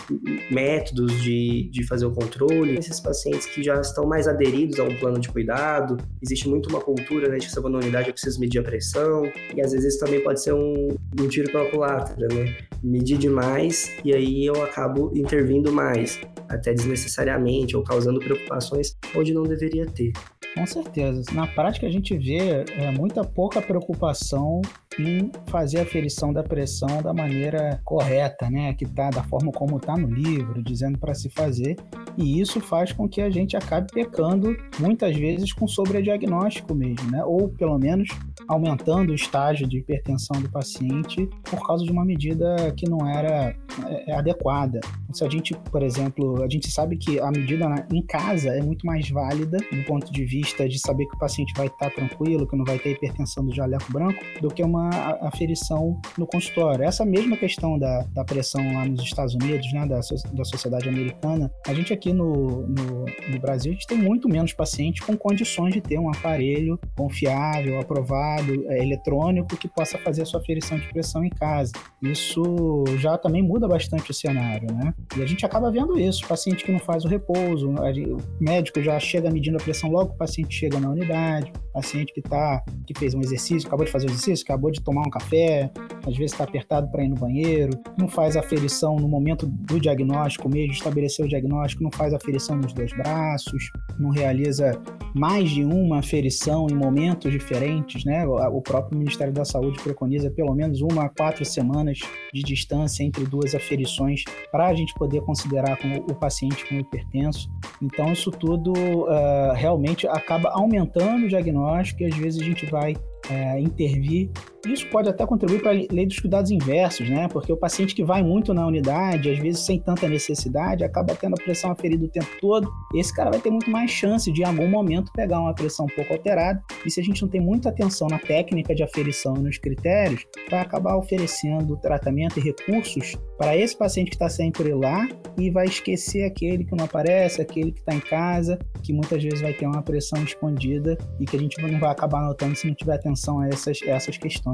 métodos 0.51 1.21
de, 1.21 1.69
de 1.71 1.87
fazer 1.87 2.05
o 2.05 2.11
controle, 2.11 2.77
esses 2.77 2.99
pacientes 2.99 3.45
que 3.45 3.63
já 3.63 3.79
estão 3.79 4.05
mais 4.05 4.27
aderidos 4.27 4.79
a 4.79 4.83
um 4.83 4.95
plano 4.97 5.19
de 5.19 5.29
cuidado, 5.29 5.97
existe 6.21 6.49
muito 6.49 6.69
uma 6.69 6.81
cultura, 6.81 7.29
né, 7.29 7.37
de 7.37 7.45
que 7.45 7.51
se 7.51 7.57
eu 7.57 7.61
vou 7.61 7.71
na 7.71 7.79
unidade 7.79 8.07
eu 8.07 8.13
preciso 8.13 8.39
medir 8.39 8.59
a 8.59 8.63
pressão, 8.63 9.23
e 9.55 9.61
às 9.61 9.71
vezes 9.71 9.93
isso 9.93 10.05
também 10.05 10.21
pode 10.21 10.41
ser 10.41 10.53
um, 10.53 10.89
um 11.19 11.27
tiro 11.27 11.51
pela 11.51 11.69
culatra, 11.69 12.27
né? 12.27 12.55
Medir 12.83 13.17
demais 13.17 13.91
e 14.03 14.13
aí 14.13 14.45
eu 14.45 14.61
acabo 14.63 15.11
intervindo 15.15 15.71
mais, 15.71 16.19
até 16.49 16.73
desnecessariamente, 16.73 17.75
ou 17.75 17.83
causando 17.83 18.19
preocupações 18.19 18.97
onde 19.15 19.33
não 19.33 19.43
deveria 19.43 19.85
ter. 19.85 20.11
Com 20.53 20.65
certeza. 20.67 21.23
Na 21.33 21.47
prática, 21.47 21.87
a 21.87 21.89
gente 21.89 22.15
vê 22.17 22.63
é, 22.77 22.91
muita 22.91 23.23
pouca 23.23 23.61
preocupação 23.61 24.61
em 24.99 25.31
fazer 25.47 25.79
a 25.79 25.83
aferição 25.83 26.31
da 26.31 26.43
pressão 26.43 27.01
da 27.01 27.13
maneira 27.13 27.81
correta, 27.83 28.49
né? 28.49 28.73
Que 28.73 28.85
tá 28.85 29.09
da 29.09 29.23
forma 29.23 29.51
como 29.51 29.77
está 29.77 29.97
no 29.97 30.07
livro, 30.07 30.61
dizendo 30.61 30.99
para 30.99 31.15
se 31.15 31.29
fazer. 31.29 31.75
E 32.17 32.39
isso 32.39 32.59
faz 32.59 32.91
com 32.91 33.07
que 33.07 33.21
a 33.21 33.29
gente 33.29 33.55
acabe 33.55 33.87
pecando 33.91 34.55
muitas 34.79 35.15
vezes 35.15 35.51
com 35.53 35.67
sobrediagnóstico 35.67 36.73
mesmo, 36.75 37.09
né? 37.11 37.23
Ou 37.23 37.49
pelo 37.49 37.77
menos 37.77 38.09
aumentando 38.47 39.11
o 39.11 39.15
estágio 39.15 39.67
de 39.67 39.79
hipertensão 39.79 40.41
do 40.41 40.49
paciente 40.49 41.29
por 41.43 41.65
causa 41.65 41.85
de 41.85 41.91
uma 41.91 42.05
medida 42.05 42.73
que 42.77 42.89
não 42.89 43.07
era 43.07 43.55
é, 43.87 44.11
é 44.11 44.15
adequada. 44.15 44.79
Se 45.11 45.23
a 45.23 45.29
gente, 45.29 45.53
por 45.71 45.83
exemplo, 45.83 46.43
a 46.43 46.49
gente 46.49 46.69
sabe 46.71 46.97
que 46.97 47.19
a 47.19 47.29
medida 47.31 47.65
em 47.91 48.05
casa 48.05 48.49
é 48.49 48.61
muito 48.61 48.85
mais 48.85 49.09
válida 49.09 49.57
do 49.57 49.83
ponto 49.85 50.11
de 50.11 50.25
vista 50.25 50.67
de 50.67 50.79
saber 50.79 51.05
que 51.05 51.15
o 51.15 51.19
paciente 51.19 51.53
vai 51.55 51.67
estar 51.67 51.89
tranquilo, 51.91 52.47
que 52.47 52.55
não 52.55 52.65
vai 52.65 52.79
ter 52.79 52.91
hipertensão 52.91 53.45
do 53.45 53.53
jaleco 53.53 53.91
branco, 53.91 54.19
do 54.41 54.49
que 54.49 54.63
uma 54.63 54.89
aferição 55.21 55.99
no 56.17 56.25
consultório. 56.25 56.83
Essa 56.83 57.05
mesma 57.05 57.37
questão 57.37 57.77
da, 57.77 58.03
da 58.13 58.23
pressão 58.23 58.73
lá 58.73 58.85
nos 58.85 59.01
Estados 59.01 59.35
Unidos, 59.35 59.71
né, 59.73 59.85
da, 59.85 59.99
da 60.33 60.43
sociedade 60.43 60.89
americana, 60.89 61.51
a 61.67 61.73
gente 61.73 61.93
no, 62.11 62.67
no, 62.67 63.05
no 63.29 63.39
Brasil, 63.39 63.71
a 63.71 63.75
gente 63.75 63.87
tem 63.87 63.97
muito 63.97 64.27
menos 64.27 64.51
pacientes 64.51 65.05
com 65.05 65.15
condições 65.15 65.73
de 65.73 65.81
ter 65.81 65.99
um 65.99 66.09
aparelho 66.09 66.79
confiável, 66.97 67.79
aprovado, 67.79 68.65
é, 68.67 68.83
eletrônico, 68.83 69.55
que 69.55 69.67
possa 69.67 69.97
fazer 69.99 70.23
a 70.23 70.25
sua 70.25 70.39
aferição 70.39 70.77
de 70.77 70.87
pressão 70.89 71.23
em 71.23 71.29
casa. 71.29 71.71
Isso 72.01 72.83
já 72.97 73.17
também 73.17 73.41
muda 73.41 73.67
bastante 73.67 74.11
o 74.11 74.13
cenário, 74.13 74.67
né? 74.73 74.93
E 75.17 75.21
a 75.21 75.25
gente 75.25 75.45
acaba 75.45 75.71
vendo 75.71 75.97
isso, 75.99 76.27
paciente 76.27 76.63
que 76.63 76.71
não 76.71 76.79
faz 76.79 77.05
o 77.05 77.07
repouso, 77.07 77.69
o 77.69 78.17
médico 78.43 78.81
já 78.81 78.99
chega 78.99 79.29
medindo 79.29 79.57
a 79.57 79.59
pressão 79.63 79.89
logo 79.89 80.13
o 80.13 80.17
paciente 80.17 80.55
chega 80.55 80.79
na 80.79 80.89
unidade, 80.89 81.51
paciente 81.73 82.13
que 82.13 82.21
tá, 82.21 82.63
que 82.85 82.97
fez 82.97 83.13
um 83.13 83.21
exercício, 83.21 83.67
acabou 83.67 83.85
de 83.85 83.91
fazer 83.91 84.07
o 84.07 84.09
exercício, 84.09 84.43
acabou 84.43 84.71
de 84.71 84.81
tomar 84.81 85.01
um 85.01 85.09
café, 85.09 85.71
às 86.05 86.17
vezes 86.17 86.31
está 86.33 86.43
apertado 86.43 86.89
para 86.89 87.03
ir 87.03 87.09
no 87.09 87.15
banheiro, 87.15 87.79
não 87.97 88.07
faz 88.07 88.35
aferição 88.35 88.95
no 88.95 89.07
momento 89.07 89.45
do 89.45 89.79
diagnóstico 89.79 90.49
mesmo, 90.49 90.73
estabeleceu 90.73 91.25
o 91.25 91.29
diagnóstico, 91.29 91.83
não 91.83 91.91
faz 91.91 92.13
aferição 92.13 92.57
nos 92.57 92.73
dois 92.73 92.91
braços, 92.93 93.71
não 93.99 94.09
realiza 94.09 94.79
mais 95.13 95.49
de 95.49 95.63
uma 95.63 95.99
aferição 95.99 96.67
em 96.69 96.75
momentos 96.75 97.31
diferentes, 97.31 98.03
né? 98.03 98.25
O 98.25 98.61
próprio 98.61 98.97
Ministério 98.97 99.33
da 99.33 99.45
Saúde 99.45 99.81
preconiza 99.81 100.31
pelo 100.31 100.53
menos 100.55 100.81
uma 100.81 101.05
a 101.05 101.09
quatro 101.09 101.45
semanas 101.45 101.99
de 102.33 102.41
distância 102.41 103.03
entre 103.03 103.25
duas 103.25 103.53
aferições 103.53 104.23
para 104.51 104.67
a 104.67 104.73
gente 104.73 104.93
poder 104.95 105.21
considerar 105.21 105.77
o 106.09 106.15
paciente 106.15 106.65
como 106.67 106.81
hipertenso. 106.81 107.49
Então, 107.81 108.11
isso 108.11 108.31
tudo 108.31 108.71
uh, 108.73 109.53
realmente 109.53 110.07
acaba 110.07 110.49
aumentando 110.49 111.25
o 111.25 111.27
diagnóstico 111.27 112.03
e 112.03 112.05
às 112.05 112.15
vezes 112.15 112.41
a 112.41 112.45
gente 112.45 112.65
vai 112.65 112.95
é, 113.29 113.59
intervir. 113.59 114.29
Isso 114.65 114.87
pode 114.89 115.09
até 115.09 115.25
contribuir 115.25 115.61
para 115.61 115.71
a 115.71 115.73
lei 115.73 116.05
dos 116.05 116.19
cuidados 116.19 116.49
inversos, 116.49 117.09
né? 117.09 117.27
Porque 117.27 117.51
o 117.51 117.57
paciente 117.57 117.93
que 117.93 118.03
vai 118.03 118.23
muito 118.23 118.53
na 118.53 118.65
unidade, 118.65 119.29
às 119.29 119.37
vezes 119.37 119.61
sem 119.61 119.79
tanta 119.79 120.07
necessidade, 120.07 120.83
acaba 120.83 121.15
tendo 121.15 121.33
a 121.33 121.43
pressão 121.43 121.71
aferida 121.71 122.05
o 122.05 122.09
tempo 122.09 122.29
todo. 122.39 122.71
Esse 122.95 123.13
cara 123.13 123.29
vai 123.29 123.39
ter 123.39 123.49
muito 123.49 123.69
mais 123.69 123.91
chance 123.91 124.31
de, 124.31 124.41
em 124.41 124.45
algum 124.45 124.67
momento, 124.67 125.11
pegar 125.13 125.39
uma 125.39 125.53
pressão 125.53 125.85
um 125.85 125.95
pouco 125.95 126.13
alterada. 126.13 126.63
E 126.85 126.89
se 126.89 126.99
a 126.99 127.03
gente 127.03 127.21
não 127.21 127.29
tem 127.29 127.41
muita 127.41 127.69
atenção 127.69 128.07
na 128.07 128.19
técnica 128.19 128.73
de 128.73 128.83
aferição 128.83 129.35
e 129.35 129.41
nos 129.41 129.57
critérios, 129.57 130.25
vai 130.49 130.61
acabar 130.61 130.95
oferecendo 130.95 131.77
tratamento 131.77 132.39
e 132.39 132.41
recursos 132.41 133.17
para 133.37 133.57
esse 133.57 133.77
paciente 133.77 134.09
que 134.09 134.15
está 134.15 134.29
sempre 134.29 134.73
lá 134.73 135.07
e 135.37 135.49
vai 135.49 135.65
esquecer 135.65 136.23
aquele 136.23 136.63
que 136.63 136.75
não 136.75 136.85
aparece, 136.85 137.41
aquele 137.41 137.71
que 137.71 137.79
está 137.79 137.93
em 137.93 137.99
casa, 137.99 138.57
que 138.81 138.93
muitas 138.93 139.21
vezes 139.21 139.41
vai 139.41 139.53
ter 139.53 139.65
uma 139.65 139.81
pressão 139.81 140.23
escondida 140.23 140.97
e 141.19 141.25
que 141.25 141.35
a 141.35 141.39
gente 141.39 141.61
não 141.61 141.79
vai 141.79 141.89
acabar 141.89 142.21
notando 142.21 142.55
se 142.55 142.67
não 142.67 142.75
tiver 142.75 142.95
atenção 142.95 143.39
a 143.39 143.47
essas, 143.47 143.81
essas 143.83 144.17
questões. 144.17 144.52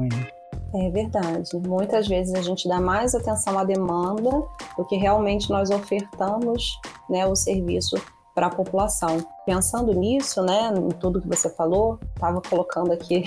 É 0.72 0.90
verdade. 0.90 1.50
Muitas 1.66 2.06
vezes 2.06 2.34
a 2.34 2.42
gente 2.42 2.68
dá 2.68 2.80
mais 2.80 3.14
atenção 3.14 3.58
à 3.58 3.64
demanda 3.64 4.30
do 4.76 4.84
que 4.86 4.96
realmente 4.96 5.50
nós 5.50 5.70
ofertamos 5.70 6.78
né, 7.08 7.26
o 7.26 7.34
serviço 7.34 7.96
para 8.34 8.46
a 8.46 8.50
população. 8.50 9.18
Pensando 9.44 9.92
nisso, 9.92 10.42
né, 10.42 10.72
em 10.76 10.88
tudo 10.90 11.20
que 11.20 11.28
você 11.28 11.50
falou, 11.50 11.98
estava 12.14 12.40
colocando 12.40 12.92
aqui 12.92 13.24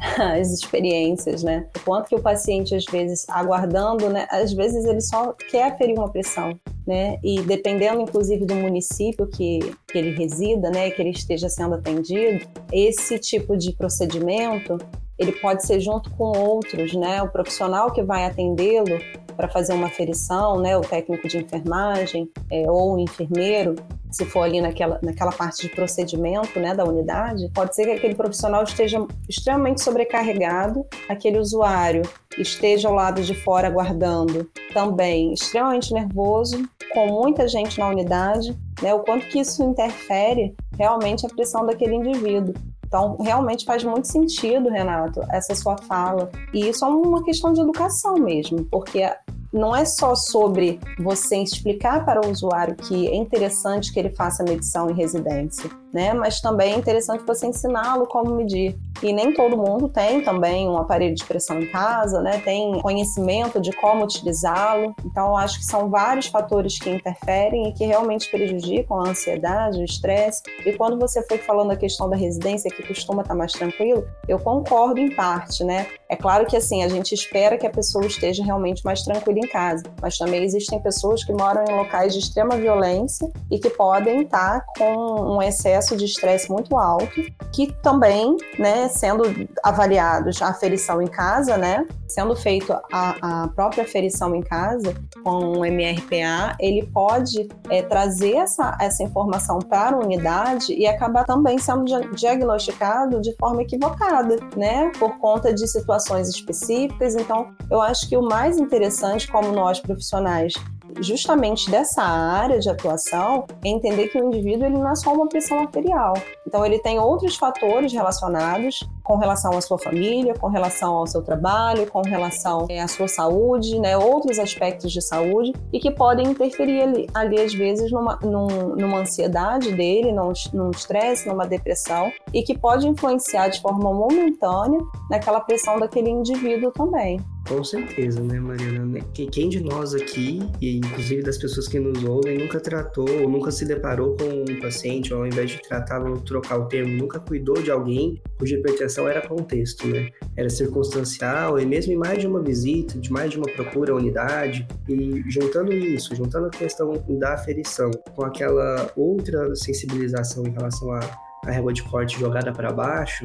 as 0.18 0.50
experiências, 0.50 1.42
né? 1.42 1.66
O 1.76 1.80
quanto 1.80 2.08
que 2.08 2.14
o 2.14 2.22
paciente, 2.22 2.74
às 2.74 2.84
vezes, 2.84 3.26
aguardando, 3.28 4.08
né? 4.08 4.26
Às 4.30 4.52
vezes 4.52 4.84
ele 4.86 5.00
só 5.00 5.34
quer 5.50 5.72
aferir 5.72 5.96
uma 5.96 6.10
pressão, 6.10 6.58
né? 6.86 7.18
E 7.22 7.40
dependendo, 7.42 8.00
inclusive, 8.00 8.44
do 8.44 8.54
município 8.54 9.26
que, 9.28 9.60
que 9.86 9.98
ele 9.98 10.10
resida, 10.10 10.70
né? 10.70 10.90
Que 10.90 11.02
ele 11.02 11.10
esteja 11.10 11.48
sendo 11.48 11.74
atendido, 11.74 12.46
esse 12.72 13.18
tipo 13.18 13.56
de 13.56 13.72
procedimento, 13.72 14.78
ele 15.18 15.32
pode 15.32 15.64
ser 15.64 15.80
junto 15.80 16.10
com 16.10 16.36
outros, 16.36 16.94
né? 16.94 17.22
O 17.22 17.28
profissional 17.28 17.92
que 17.92 18.02
vai 18.02 18.24
atendê-lo 18.24 18.98
para 19.36 19.48
fazer 19.48 19.72
uma 19.72 19.86
aferição, 19.86 20.60
né? 20.60 20.76
O 20.76 20.80
técnico 20.80 21.28
de 21.28 21.38
enfermagem 21.38 22.28
é, 22.50 22.70
ou 22.70 22.94
o 22.94 22.98
enfermeiro, 22.98 23.74
se 24.10 24.24
for 24.24 24.42
ali 24.42 24.60
naquela, 24.60 24.98
naquela 25.02 25.32
parte 25.32 25.62
de 25.62 25.68
procedimento 25.68 26.60
né, 26.60 26.72
da 26.72 26.84
unidade, 26.84 27.50
pode 27.52 27.74
ser 27.74 27.84
que 27.84 27.90
aquele 27.92 28.14
profissional 28.14 28.62
esteja 28.62 29.04
extremamente 29.28 29.82
sobrecarregado, 29.82 30.86
aquele 31.08 31.38
usuário 31.38 32.02
esteja 32.38 32.88
ao 32.88 32.94
lado 32.94 33.22
de 33.22 33.34
fora 33.34 33.66
aguardando 33.66 34.48
também 34.72 35.32
extremamente 35.32 35.92
nervoso, 35.92 36.68
com 36.92 37.08
muita 37.08 37.48
gente 37.48 37.78
na 37.78 37.88
unidade, 37.88 38.56
né, 38.80 38.94
o 38.94 39.00
quanto 39.00 39.26
que 39.26 39.40
isso 39.40 39.64
interfere 39.64 40.54
realmente 40.78 41.26
a 41.26 41.28
pressão 41.28 41.66
daquele 41.66 41.96
indivíduo. 41.96 42.54
Então, 42.94 43.16
realmente 43.20 43.64
faz 43.64 43.82
muito 43.82 44.06
sentido, 44.06 44.68
Renato, 44.68 45.20
essa 45.28 45.52
sua 45.52 45.76
fala. 45.76 46.30
E 46.52 46.68
isso 46.68 46.84
é 46.84 46.88
uma 46.88 47.24
questão 47.24 47.52
de 47.52 47.60
educação 47.60 48.14
mesmo, 48.14 48.64
porque 48.66 49.12
não 49.52 49.74
é 49.74 49.84
só 49.84 50.14
sobre 50.14 50.78
você 51.00 51.38
explicar 51.38 52.04
para 52.04 52.24
o 52.24 52.30
usuário 52.30 52.76
que 52.76 53.08
é 53.08 53.16
interessante 53.16 53.92
que 53.92 53.98
ele 53.98 54.10
faça 54.10 54.44
medição 54.44 54.88
em 54.88 54.94
residência, 54.94 55.68
né? 55.94 56.12
Mas 56.12 56.40
também 56.40 56.74
é 56.74 56.76
interessante 56.76 57.24
você 57.24 57.46
ensiná-lo 57.46 58.06
como 58.06 58.34
medir. 58.34 58.76
E 59.02 59.12
nem 59.12 59.32
todo 59.34 59.56
mundo 59.56 59.88
tem 59.88 60.22
também 60.22 60.68
um 60.68 60.76
aparelho 60.76 61.14
de 61.14 61.24
pressão 61.24 61.60
em 61.60 61.66
casa, 61.66 62.20
né? 62.20 62.40
Tem 62.44 62.80
conhecimento 62.80 63.60
de 63.60 63.70
como 63.72 64.04
utilizá-lo. 64.04 64.94
Então, 65.04 65.36
acho 65.36 65.58
que 65.58 65.64
são 65.64 65.90
vários 65.90 66.26
fatores 66.26 66.78
que 66.78 66.90
interferem 66.90 67.68
e 67.68 67.72
que 67.72 67.84
realmente 67.84 68.30
prejudicam 68.30 69.00
a 69.00 69.10
ansiedade, 69.10 69.80
o 69.80 69.84
estresse. 69.84 70.42
E 70.64 70.72
quando 70.72 70.98
você 70.98 71.22
foi 71.26 71.38
falando 71.38 71.72
a 71.72 71.76
questão 71.76 72.08
da 72.08 72.16
residência, 72.16 72.70
que 72.70 72.86
costuma 72.86 73.22
estar 73.22 73.34
mais 73.34 73.52
tranquilo, 73.52 74.06
eu 74.26 74.38
concordo 74.38 74.98
em 74.98 75.14
parte, 75.14 75.62
né? 75.62 75.86
É 76.08 76.16
claro 76.16 76.46
que 76.46 76.56
assim, 76.56 76.82
a 76.82 76.88
gente 76.88 77.12
espera 77.12 77.58
que 77.58 77.66
a 77.66 77.70
pessoa 77.70 78.06
esteja 78.06 78.42
realmente 78.44 78.84
mais 78.84 79.02
tranquila 79.02 79.38
em 79.38 79.48
casa, 79.48 79.82
mas 80.00 80.16
também 80.16 80.42
existem 80.42 80.80
pessoas 80.80 81.24
que 81.24 81.32
moram 81.32 81.64
em 81.68 81.76
locais 81.76 82.12
de 82.12 82.20
extrema 82.20 82.56
violência 82.56 83.28
e 83.50 83.58
que 83.58 83.68
podem 83.68 84.22
estar 84.22 84.64
com 84.78 85.36
um 85.36 85.42
excesso 85.42 85.83
de 85.92 86.04
estresse 86.04 86.50
muito 86.50 86.76
alto, 86.76 87.20
que 87.52 87.72
também, 87.82 88.36
né, 88.58 88.88
sendo 88.88 89.24
avaliados 89.62 90.40
a 90.40 90.48
aferição 90.48 91.02
em 91.02 91.06
casa, 91.06 91.56
né, 91.56 91.86
sendo 92.08 92.34
feito 92.36 92.72
a, 92.92 93.44
a 93.44 93.48
própria 93.48 93.84
aferição 93.84 94.34
em 94.34 94.42
casa 94.42 94.94
com 95.22 95.58
o 95.58 95.64
MRPA, 95.64 96.56
ele 96.60 96.86
pode 96.86 97.48
é, 97.68 97.82
trazer 97.82 98.36
essa, 98.36 98.76
essa 98.80 99.02
informação 99.02 99.58
para 99.58 99.96
a 99.96 99.98
unidade 99.98 100.72
e 100.72 100.86
acabar 100.86 101.24
também 101.24 101.58
sendo 101.58 101.84
diagnosticado 102.14 103.20
de 103.20 103.34
forma 103.36 103.62
equivocada, 103.62 104.36
né, 104.56 104.90
por 104.98 105.18
conta 105.18 105.52
de 105.52 105.66
situações 105.66 106.28
específicas. 106.28 107.14
Então, 107.14 107.54
eu 107.70 107.80
acho 107.80 108.08
que 108.08 108.16
o 108.16 108.22
mais 108.22 108.58
interessante, 108.58 109.30
como 109.30 109.52
nós 109.52 109.80
profissionais 109.80 110.54
justamente 111.00 111.70
dessa 111.70 112.02
área 112.02 112.58
de 112.58 112.68
atuação 112.68 113.46
é 113.64 113.68
entender 113.68 114.08
que 114.08 114.18
o 114.18 114.26
indivíduo 114.26 114.66
ele 114.66 114.78
não 114.78 114.90
é 114.90 114.94
só 114.94 115.12
uma 115.12 115.28
pressão 115.28 115.60
arterial. 115.60 116.14
Então 116.46 116.64
ele 116.64 116.78
tem 116.78 116.98
outros 116.98 117.36
fatores 117.36 117.92
relacionados 117.92 118.88
com 119.04 119.16
relação 119.16 119.56
à 119.56 119.60
sua 119.60 119.78
família, 119.78 120.34
com 120.34 120.48
relação 120.48 120.94
ao 120.94 121.06
seu 121.06 121.22
trabalho, 121.22 121.86
com 121.86 122.00
relação 122.00 122.66
é, 122.70 122.80
à 122.80 122.88
sua 122.88 123.06
saúde, 123.06 123.78
né, 123.78 123.96
outros 123.96 124.38
aspectos 124.38 124.90
de 124.90 125.02
saúde 125.02 125.52
e 125.70 125.78
que 125.78 125.90
podem 125.90 126.28
interferir 126.28 126.82
ali, 126.82 127.06
ali 127.12 127.40
às 127.40 127.52
vezes 127.52 127.92
numa, 127.92 128.18
num, 128.22 128.74
numa 128.74 129.00
ansiedade 129.00 129.72
dele, 129.72 130.10
num, 130.10 130.32
num 130.54 130.70
estresse, 130.70 131.28
numa 131.28 131.46
depressão 131.46 132.10
e 132.32 132.42
que 132.42 132.58
pode 132.58 132.88
influenciar 132.88 133.48
de 133.48 133.60
forma 133.60 133.92
momentânea 133.92 134.80
naquela 135.10 135.40
pressão 135.40 135.78
daquele 135.78 136.08
indivíduo 136.08 136.72
também. 136.72 137.20
Com 137.46 137.62
certeza, 137.62 138.22
né, 138.22 138.40
Mariana? 138.40 138.86
Né, 138.86 139.00
quem 139.12 139.50
de 139.50 139.62
nós 139.62 139.94
aqui, 139.94 140.40
e 140.62 140.78
inclusive 140.78 141.22
das 141.22 141.36
pessoas 141.36 141.68
que 141.68 141.78
nos 141.78 142.02
ouvem, 142.02 142.38
nunca 142.38 142.58
tratou 142.58 143.06
ou 143.20 143.28
nunca 143.28 143.50
se 143.50 143.66
deparou 143.66 144.16
com 144.16 144.50
um 144.50 144.60
paciente, 144.60 145.12
ou 145.12 145.20
ao 145.20 145.26
invés 145.26 145.50
de 145.50 145.60
tratar, 145.60 145.98
vamos 145.98 146.22
trocar 146.22 146.58
o 146.58 146.64
termo, 146.66 146.96
nunca 146.96 147.20
cuidou 147.20 147.56
de 147.56 147.70
alguém 147.70 148.20
cuja 148.38 148.56
hipertensão 148.56 148.93
era 149.08 149.26
contexto, 149.26 149.86
né? 149.86 150.10
Era 150.36 150.48
circunstancial, 150.48 151.58
e 151.58 151.66
mesmo 151.66 151.92
em 151.92 151.96
mais 151.96 152.18
de 152.18 152.26
uma 152.26 152.42
visita, 152.42 152.98
de 152.98 153.12
mais 153.12 153.30
de 153.30 153.38
uma 153.38 153.46
procura 153.46 153.92
à 153.92 153.96
unidade, 153.96 154.66
e 154.88 155.22
juntando 155.28 155.72
isso, 155.72 156.14
juntando 156.14 156.46
a 156.46 156.50
questão 156.50 156.92
da 157.08 157.34
aferição 157.34 157.90
com 158.14 158.24
aquela 158.24 158.90
outra 158.96 159.54
sensibilização 159.54 160.44
em 160.46 160.50
relação 160.50 160.92
a 160.92 161.23
a 161.46 161.50
régua 161.50 161.72
de 161.72 161.82
corte 161.82 162.18
jogada 162.18 162.52
para 162.52 162.72
baixo, 162.72 163.24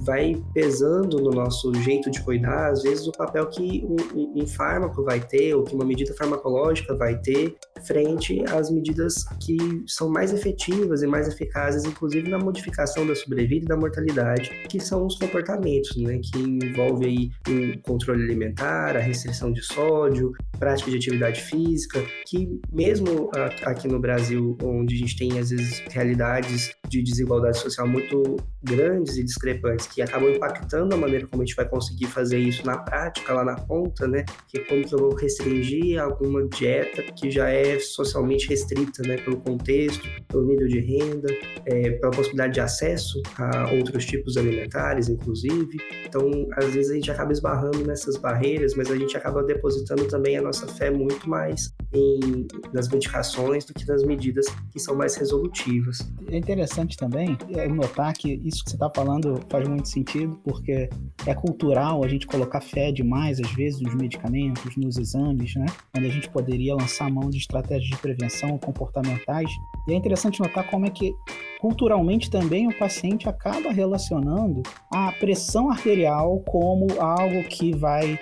vai 0.00 0.42
pesando 0.52 1.18
no 1.18 1.30
nosso 1.30 1.74
jeito 1.74 2.10
de 2.10 2.22
cuidar, 2.22 2.70
às 2.70 2.82
vezes, 2.82 3.06
o 3.06 3.12
papel 3.12 3.46
que 3.46 3.84
um, 4.14 4.42
um, 4.42 4.46
fármaco 4.46 5.02
vai 5.02 5.20
ter, 5.20 5.54
ou 5.54 5.64
que 5.64 5.74
uma 5.74 5.84
medida 5.84 6.14
farmacológica 6.14 6.94
vai 6.94 7.18
ter, 7.18 7.56
frente 7.86 8.42
às 8.50 8.70
medidas 8.70 9.24
que 9.40 9.56
são 9.86 10.08
mais 10.08 10.32
efetivas 10.32 11.02
e 11.02 11.06
mais 11.06 11.28
eficazes, 11.28 11.84
inclusive 11.84 12.28
na 12.28 12.38
modificação 12.38 13.06
da 13.06 13.14
sobrevida 13.14 13.66
e 13.66 13.68
da 13.68 13.76
mortalidade, 13.76 14.50
que 14.68 14.80
são 14.80 15.06
os 15.06 15.16
comportamentos, 15.16 15.96
né, 15.96 16.18
que 16.22 16.38
envolve 16.38 17.06
aí 17.06 17.30
o 17.48 17.82
controle 17.82 18.22
alimentar, 18.22 18.96
a 18.96 19.00
restrição 19.00 19.52
de 19.52 19.62
sódio, 19.62 20.32
prática 20.58 20.90
de 20.90 20.96
atividade 20.96 21.40
física, 21.42 22.02
que 22.26 22.48
mesmo 22.72 23.30
aqui 23.64 23.88
no 23.88 23.98
Brasil, 23.98 24.56
onde 24.62 24.94
a 24.94 24.98
gente 24.98 25.16
tem 25.16 25.38
às 25.38 25.50
vezes 25.50 25.82
realidades 25.90 26.72
de 26.88 27.02
desigualdade 27.02 27.58
social 27.58 27.86
muito 27.86 28.36
grandes 28.62 29.16
e 29.16 29.24
discrepantes, 29.24 29.86
que 29.86 30.02
acabam 30.02 30.30
impactando 30.30 30.94
a 30.94 30.98
maneira 30.98 31.26
como 31.26 31.42
a 31.42 31.46
gente 31.46 31.54
vai 31.54 31.68
conseguir 31.68 32.06
fazer 32.06 32.38
isso 32.38 32.64
na 32.66 32.78
prática, 32.78 33.32
lá 33.32 33.44
na 33.44 33.56
ponta, 33.56 34.06
né? 34.06 34.24
Que 34.48 34.58
é 34.58 34.64
como 34.64 34.86
que 34.86 34.94
eu 34.94 34.98
vou 34.98 35.14
restringir 35.14 36.00
alguma 36.00 36.46
dieta 36.48 37.02
que 37.02 37.30
já 37.30 37.48
é 37.48 37.78
socialmente 37.78 38.48
restrita, 38.48 39.02
né? 39.06 39.16
Pelo 39.18 39.38
contexto, 39.40 40.08
pelo 40.28 40.46
nível 40.46 40.66
de 40.66 40.80
renda, 40.80 41.28
é, 41.66 41.90
pela 41.90 42.10
possibilidade 42.10 42.54
de 42.54 42.60
acesso 42.60 43.20
a 43.36 43.72
outros 43.72 44.04
tipos 44.04 44.36
alimentares, 44.36 45.08
inclusive. 45.08 45.78
Então, 46.06 46.48
às 46.56 46.72
vezes 46.72 46.90
a 46.90 46.94
gente 46.94 47.10
acaba 47.10 47.32
esbarrando 47.32 47.86
nessas 47.86 48.16
barreiras, 48.16 48.74
mas 48.74 48.90
a 48.90 48.96
gente 48.96 49.16
acaba 49.16 49.42
depositando 49.42 50.06
também 50.06 50.36
a 50.36 50.42
nossa 50.48 50.66
fé 50.66 50.90
muito 50.90 51.28
mais 51.28 51.72
em, 51.92 52.46
nas 52.72 52.88
medicações 52.88 53.64
do 53.64 53.72
que 53.72 53.86
nas 53.86 54.02
medidas 54.02 54.46
que 54.70 54.78
são 54.78 54.96
mais 54.96 55.14
resolutivas. 55.16 55.98
É 56.30 56.36
interessante 56.36 56.96
também 56.96 57.36
é, 57.54 57.68
notar 57.68 58.12
que 58.14 58.34
isso 58.44 58.64
que 58.64 58.70
você 58.70 58.76
está 58.76 58.90
falando 58.94 59.40
faz 59.48 59.66
muito 59.68 59.88
sentido, 59.88 60.38
porque 60.44 60.88
é 61.26 61.34
cultural 61.34 62.04
a 62.04 62.08
gente 62.08 62.26
colocar 62.26 62.60
fé 62.60 62.90
demais, 62.90 63.40
às 63.40 63.50
vezes, 63.52 63.80
nos 63.80 63.94
medicamentos, 63.94 64.76
nos 64.76 64.96
exames, 64.98 65.54
né? 65.54 65.66
Quando 65.92 66.06
a 66.06 66.10
gente 66.10 66.28
poderia 66.30 66.74
lançar 66.74 67.10
mão 67.10 67.30
de 67.30 67.38
estratégias 67.38 67.90
de 67.90 67.96
prevenção 67.96 68.58
comportamentais. 68.58 69.50
E 69.88 69.92
é 69.92 69.96
interessante 69.96 70.40
notar 70.40 70.68
como 70.68 70.86
é 70.86 70.90
que 70.90 71.14
culturalmente 71.60 72.30
também 72.30 72.68
o 72.68 72.78
paciente 72.78 73.28
acaba 73.28 73.70
relacionando 73.70 74.62
a 74.92 75.12
pressão 75.12 75.70
arterial 75.70 76.40
como 76.46 76.86
algo 77.00 77.42
que 77.44 77.74
vai 77.74 78.18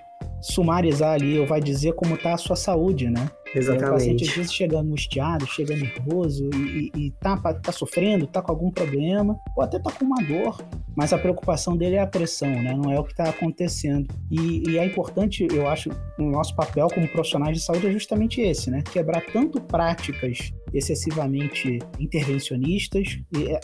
sumarizar 0.46 1.14
ali 1.14 1.38
ou 1.38 1.46
vai 1.46 1.60
dizer 1.60 1.94
como 1.94 2.14
está 2.14 2.34
a 2.34 2.38
sua 2.38 2.56
saúde, 2.56 3.10
né? 3.10 3.30
Exatamente. 3.54 3.88
O 3.88 3.92
paciente 3.92 4.24
às 4.28 4.36
vezes 4.36 4.52
chega 4.52 4.78
angustiado, 4.78 5.46
chega 5.46 5.74
nervoso 5.74 6.48
e, 6.54 6.90
e, 6.94 7.06
e 7.06 7.10
tá, 7.12 7.36
tá 7.36 7.72
sofrendo, 7.72 8.26
tá 8.26 8.42
com 8.42 8.52
algum 8.52 8.70
problema, 8.70 9.38
ou 9.56 9.62
até 9.62 9.78
tá 9.78 9.90
com 9.90 10.04
uma 10.04 10.22
dor, 10.22 10.58
mas 10.96 11.12
a 11.12 11.18
preocupação 11.18 11.76
dele 11.76 11.96
é 11.96 12.00
a 12.00 12.06
pressão, 12.06 12.48
né? 12.48 12.74
Não 12.74 12.90
é 12.90 12.98
o 12.98 13.04
que 13.04 13.12
está 13.12 13.24
acontecendo. 13.24 14.08
E, 14.30 14.62
e, 14.70 14.78
é 14.78 14.84
importante, 14.84 15.46
eu 15.52 15.68
acho, 15.68 15.90
o 16.18 16.22
nosso 16.22 16.56
papel 16.56 16.88
como 16.88 17.06
profissionais 17.08 17.58
de 17.58 17.62
saúde 17.62 17.86
é 17.86 17.92
justamente 17.92 18.40
esse, 18.40 18.70
né? 18.70 18.82
Quebrar 18.82 19.22
tanto 19.26 19.60
práticas 19.60 20.52
excessivamente 20.72 21.78
intervencionistas, 21.98 23.18
e, 23.36 23.52
é, 23.52 23.60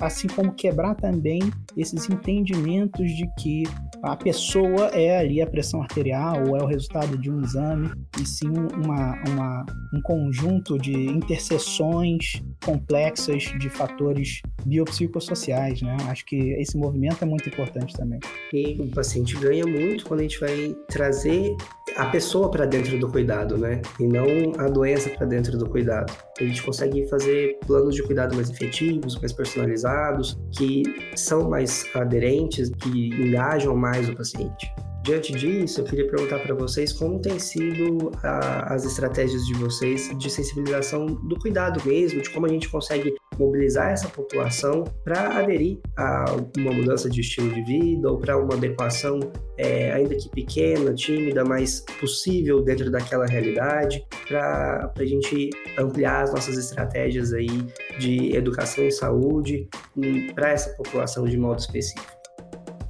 assim 0.00 0.28
como 0.28 0.54
quebrar 0.54 0.94
também 0.94 1.40
esses 1.76 2.08
entendimentos 2.08 3.10
de 3.10 3.28
que 3.38 3.64
a 4.02 4.16
pessoa 4.16 4.86
é 4.88 5.18
ali 5.18 5.42
a 5.42 5.46
pressão 5.46 5.82
arterial 5.82 6.48
ou 6.48 6.56
é 6.56 6.62
o 6.62 6.66
resultado 6.66 7.18
de 7.18 7.30
um 7.30 7.42
exame, 7.42 7.90
e 8.20 8.26
sim 8.26 8.48
uma, 8.48 9.22
uma, 9.28 9.66
um 9.92 10.00
conjunto 10.02 10.78
de 10.78 10.94
interseções 10.94 12.42
complexas 12.64 13.44
de 13.58 13.68
fatores 13.68 14.40
biopsicossociais, 14.64 15.82
né? 15.82 15.96
Acho 16.08 16.24
que 16.24 16.36
esse 16.68 16.76
movimento 16.76 17.22
é 17.22 17.26
muito 17.26 17.48
importante 17.48 17.96
também. 17.96 18.20
E 18.52 18.80
o 18.80 18.88
paciente 18.88 19.36
ganha 19.36 19.66
muito 19.66 20.04
quando 20.04 20.20
a 20.20 20.22
gente 20.22 20.38
vai 20.38 20.76
trazer 20.88 21.56
a 21.96 22.06
pessoa 22.06 22.50
para 22.50 22.66
dentro 22.66 22.98
do 22.98 23.08
cuidado, 23.08 23.56
né? 23.56 23.80
E 23.98 24.06
não 24.06 24.26
a 24.58 24.68
doença 24.68 25.08
para 25.10 25.26
dentro 25.26 25.56
do 25.56 25.68
cuidado. 25.68 26.12
A 26.38 26.44
gente 26.44 26.62
consegue 26.62 27.08
fazer 27.08 27.58
planos 27.66 27.94
de 27.94 28.02
cuidado 28.02 28.34
mais 28.34 28.50
efetivos, 28.50 29.18
mais 29.18 29.32
personalizados, 29.32 30.38
que 30.52 30.82
são 31.16 31.48
mais 31.48 31.84
aderentes, 31.94 32.70
que 32.70 33.08
engajam 33.08 33.74
mais 33.74 34.08
o 34.08 34.14
paciente. 34.14 34.70
Diante 35.02 35.32
disso, 35.32 35.80
eu 35.80 35.84
queria 35.84 36.06
perguntar 36.06 36.38
para 36.40 36.54
vocês 36.54 36.92
como 36.92 37.18
tem 37.18 37.38
sido 37.38 38.10
a, 38.22 38.74
as 38.74 38.84
estratégias 38.84 39.42
de 39.46 39.54
vocês 39.54 40.10
de 40.18 40.28
sensibilização 40.28 41.06
do 41.06 41.38
cuidado 41.38 41.80
mesmo, 41.86 42.20
de 42.20 42.28
como 42.28 42.44
a 42.44 42.48
gente 42.48 42.68
consegue 42.68 43.14
mobilizar 43.38 43.90
essa 43.90 44.08
população 44.08 44.84
para 45.04 45.38
aderir 45.38 45.78
a 45.96 46.24
uma 46.56 46.72
mudança 46.72 47.08
de 47.08 47.20
estilo 47.20 47.52
de 47.54 47.62
vida 47.62 48.10
ou 48.10 48.18
para 48.18 48.36
uma 48.36 48.54
adequação, 48.54 49.20
é, 49.56 49.92
ainda 49.92 50.14
que 50.16 50.28
pequena, 50.30 50.92
tímida, 50.94 51.44
mas 51.44 51.80
possível 52.00 52.62
dentro 52.62 52.90
daquela 52.90 53.26
realidade, 53.26 54.04
para 54.26 54.92
a 54.96 55.04
gente 55.04 55.50
ampliar 55.78 56.24
as 56.24 56.32
nossas 56.32 56.56
estratégias 56.56 57.32
aí 57.32 57.66
de 57.98 58.36
educação 58.36 58.84
em 58.84 58.90
saúde 58.90 59.68
para 60.34 60.50
essa 60.50 60.70
população 60.70 61.24
de 61.24 61.36
modo 61.36 61.60
específico. 61.60 62.17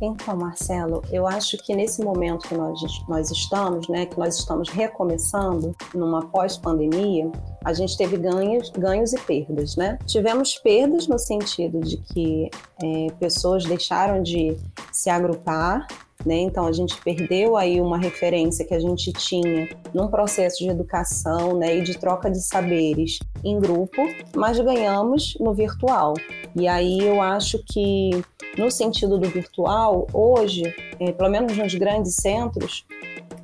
Então, 0.00 0.36
Marcelo, 0.36 1.02
eu 1.10 1.26
acho 1.26 1.58
que 1.58 1.74
nesse 1.74 2.02
momento 2.02 2.48
que 2.48 2.54
nós, 2.54 2.80
nós 3.08 3.30
estamos, 3.30 3.88
né, 3.88 4.06
que 4.06 4.18
nós 4.18 4.38
estamos 4.38 4.68
recomeçando 4.68 5.74
numa 5.92 6.26
pós-pandemia, 6.26 7.30
a 7.64 7.72
gente 7.72 7.96
teve 7.96 8.16
ganhos, 8.16 8.70
ganhos 8.70 9.12
e 9.12 9.20
perdas, 9.20 9.76
né? 9.76 9.98
Tivemos 10.06 10.56
perdas 10.56 11.08
no 11.08 11.18
sentido 11.18 11.80
de 11.80 11.96
que 11.96 12.48
é, 12.82 13.10
pessoas 13.18 13.64
deixaram 13.64 14.22
de 14.22 14.56
se 14.92 15.10
agrupar 15.10 15.86
né? 16.24 16.36
Então 16.40 16.66
a 16.66 16.72
gente 16.72 17.00
perdeu 17.00 17.56
aí 17.56 17.80
uma 17.80 17.98
referência 17.98 18.64
que 18.64 18.74
a 18.74 18.80
gente 18.80 19.12
tinha 19.12 19.68
num 19.94 20.08
processo 20.08 20.58
de 20.58 20.68
educação 20.68 21.56
né, 21.56 21.76
e 21.76 21.82
de 21.82 21.98
troca 21.98 22.30
de 22.30 22.40
saberes 22.40 23.18
em 23.44 23.58
grupo, 23.60 24.02
mas 24.34 24.58
ganhamos 24.58 25.36
no 25.40 25.54
virtual. 25.54 26.14
E 26.56 26.66
aí 26.66 26.98
eu 27.00 27.20
acho 27.22 27.62
que 27.64 28.10
no 28.56 28.70
sentido 28.70 29.18
do 29.18 29.28
virtual, 29.28 30.06
hoje, 30.12 30.74
é, 30.98 31.12
pelo 31.12 31.30
menos 31.30 31.56
nos 31.56 31.74
grandes 31.74 32.16
centros, 32.16 32.84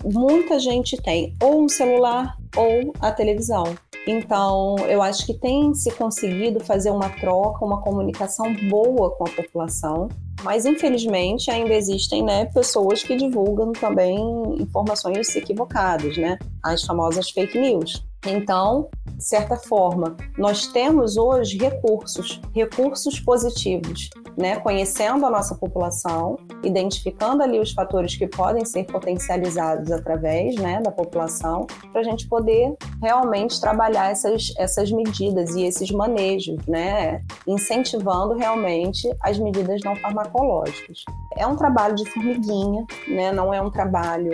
muita 0.04 0.58
gente 0.58 0.96
tem 1.00 1.36
ou 1.40 1.62
um 1.62 1.68
celular 1.68 2.36
ou 2.56 2.92
a 3.00 3.12
televisão. 3.12 3.74
Então, 4.06 4.76
eu 4.86 5.02
acho 5.02 5.24
que 5.24 5.32
tem 5.32 5.72
se 5.74 5.90
conseguido 5.92 6.60
fazer 6.60 6.90
uma 6.90 7.08
troca, 7.08 7.64
uma 7.64 7.80
comunicação 7.80 8.54
boa 8.68 9.10
com 9.12 9.24
a 9.24 9.30
população, 9.30 10.08
mas 10.44 10.66
infelizmente 10.66 11.50
ainda 11.50 11.74
existem 11.74 12.22
né, 12.22 12.44
pessoas 12.44 13.02
que 13.02 13.16
divulgam 13.16 13.72
também 13.72 14.16
informações 14.60 15.34
equivocadas, 15.34 16.16
né? 16.18 16.38
As 16.62 16.84
famosas 16.84 17.30
fake 17.30 17.58
news. 17.58 18.04
Então, 18.26 18.88
de 19.16 19.24
certa 19.24 19.56
forma, 19.56 20.16
nós 20.36 20.66
temos 20.66 21.16
hoje 21.16 21.58
recursos, 21.58 22.40
recursos 22.54 23.20
positivos, 23.20 24.10
né? 24.36 24.56
Conhecendo 24.56 25.24
a 25.24 25.30
nossa 25.30 25.54
população, 25.54 26.36
identificando 26.62 27.42
ali 27.42 27.60
os 27.60 27.72
fatores 27.72 28.16
que 28.16 28.26
podem 28.26 28.64
ser 28.64 28.84
potencializados 28.84 29.92
através, 29.92 30.56
né, 30.56 30.80
da 30.80 30.90
população, 30.90 31.66
para 31.92 32.00
a 32.00 32.04
gente 32.04 32.28
poder 32.28 32.74
realmente 33.00 33.60
trabalhar 33.60 34.10
essas, 34.10 34.52
essas 34.58 34.90
medidas 34.90 35.54
e 35.54 35.64
esses 35.64 35.90
manejos, 35.90 36.56
né? 36.66 37.22
Incentivando 37.46 38.34
realmente 38.34 39.08
as 39.20 39.38
medidas 39.38 39.80
não 39.84 39.94
farmacológicas. 39.96 41.04
É 41.36 41.46
um 41.46 41.56
trabalho 41.56 41.94
de 41.94 42.04
formiguinha, 42.10 42.86
né? 43.08 43.32
Não 43.32 43.52
é 43.52 43.60
um 43.60 43.70
trabalho 43.70 44.30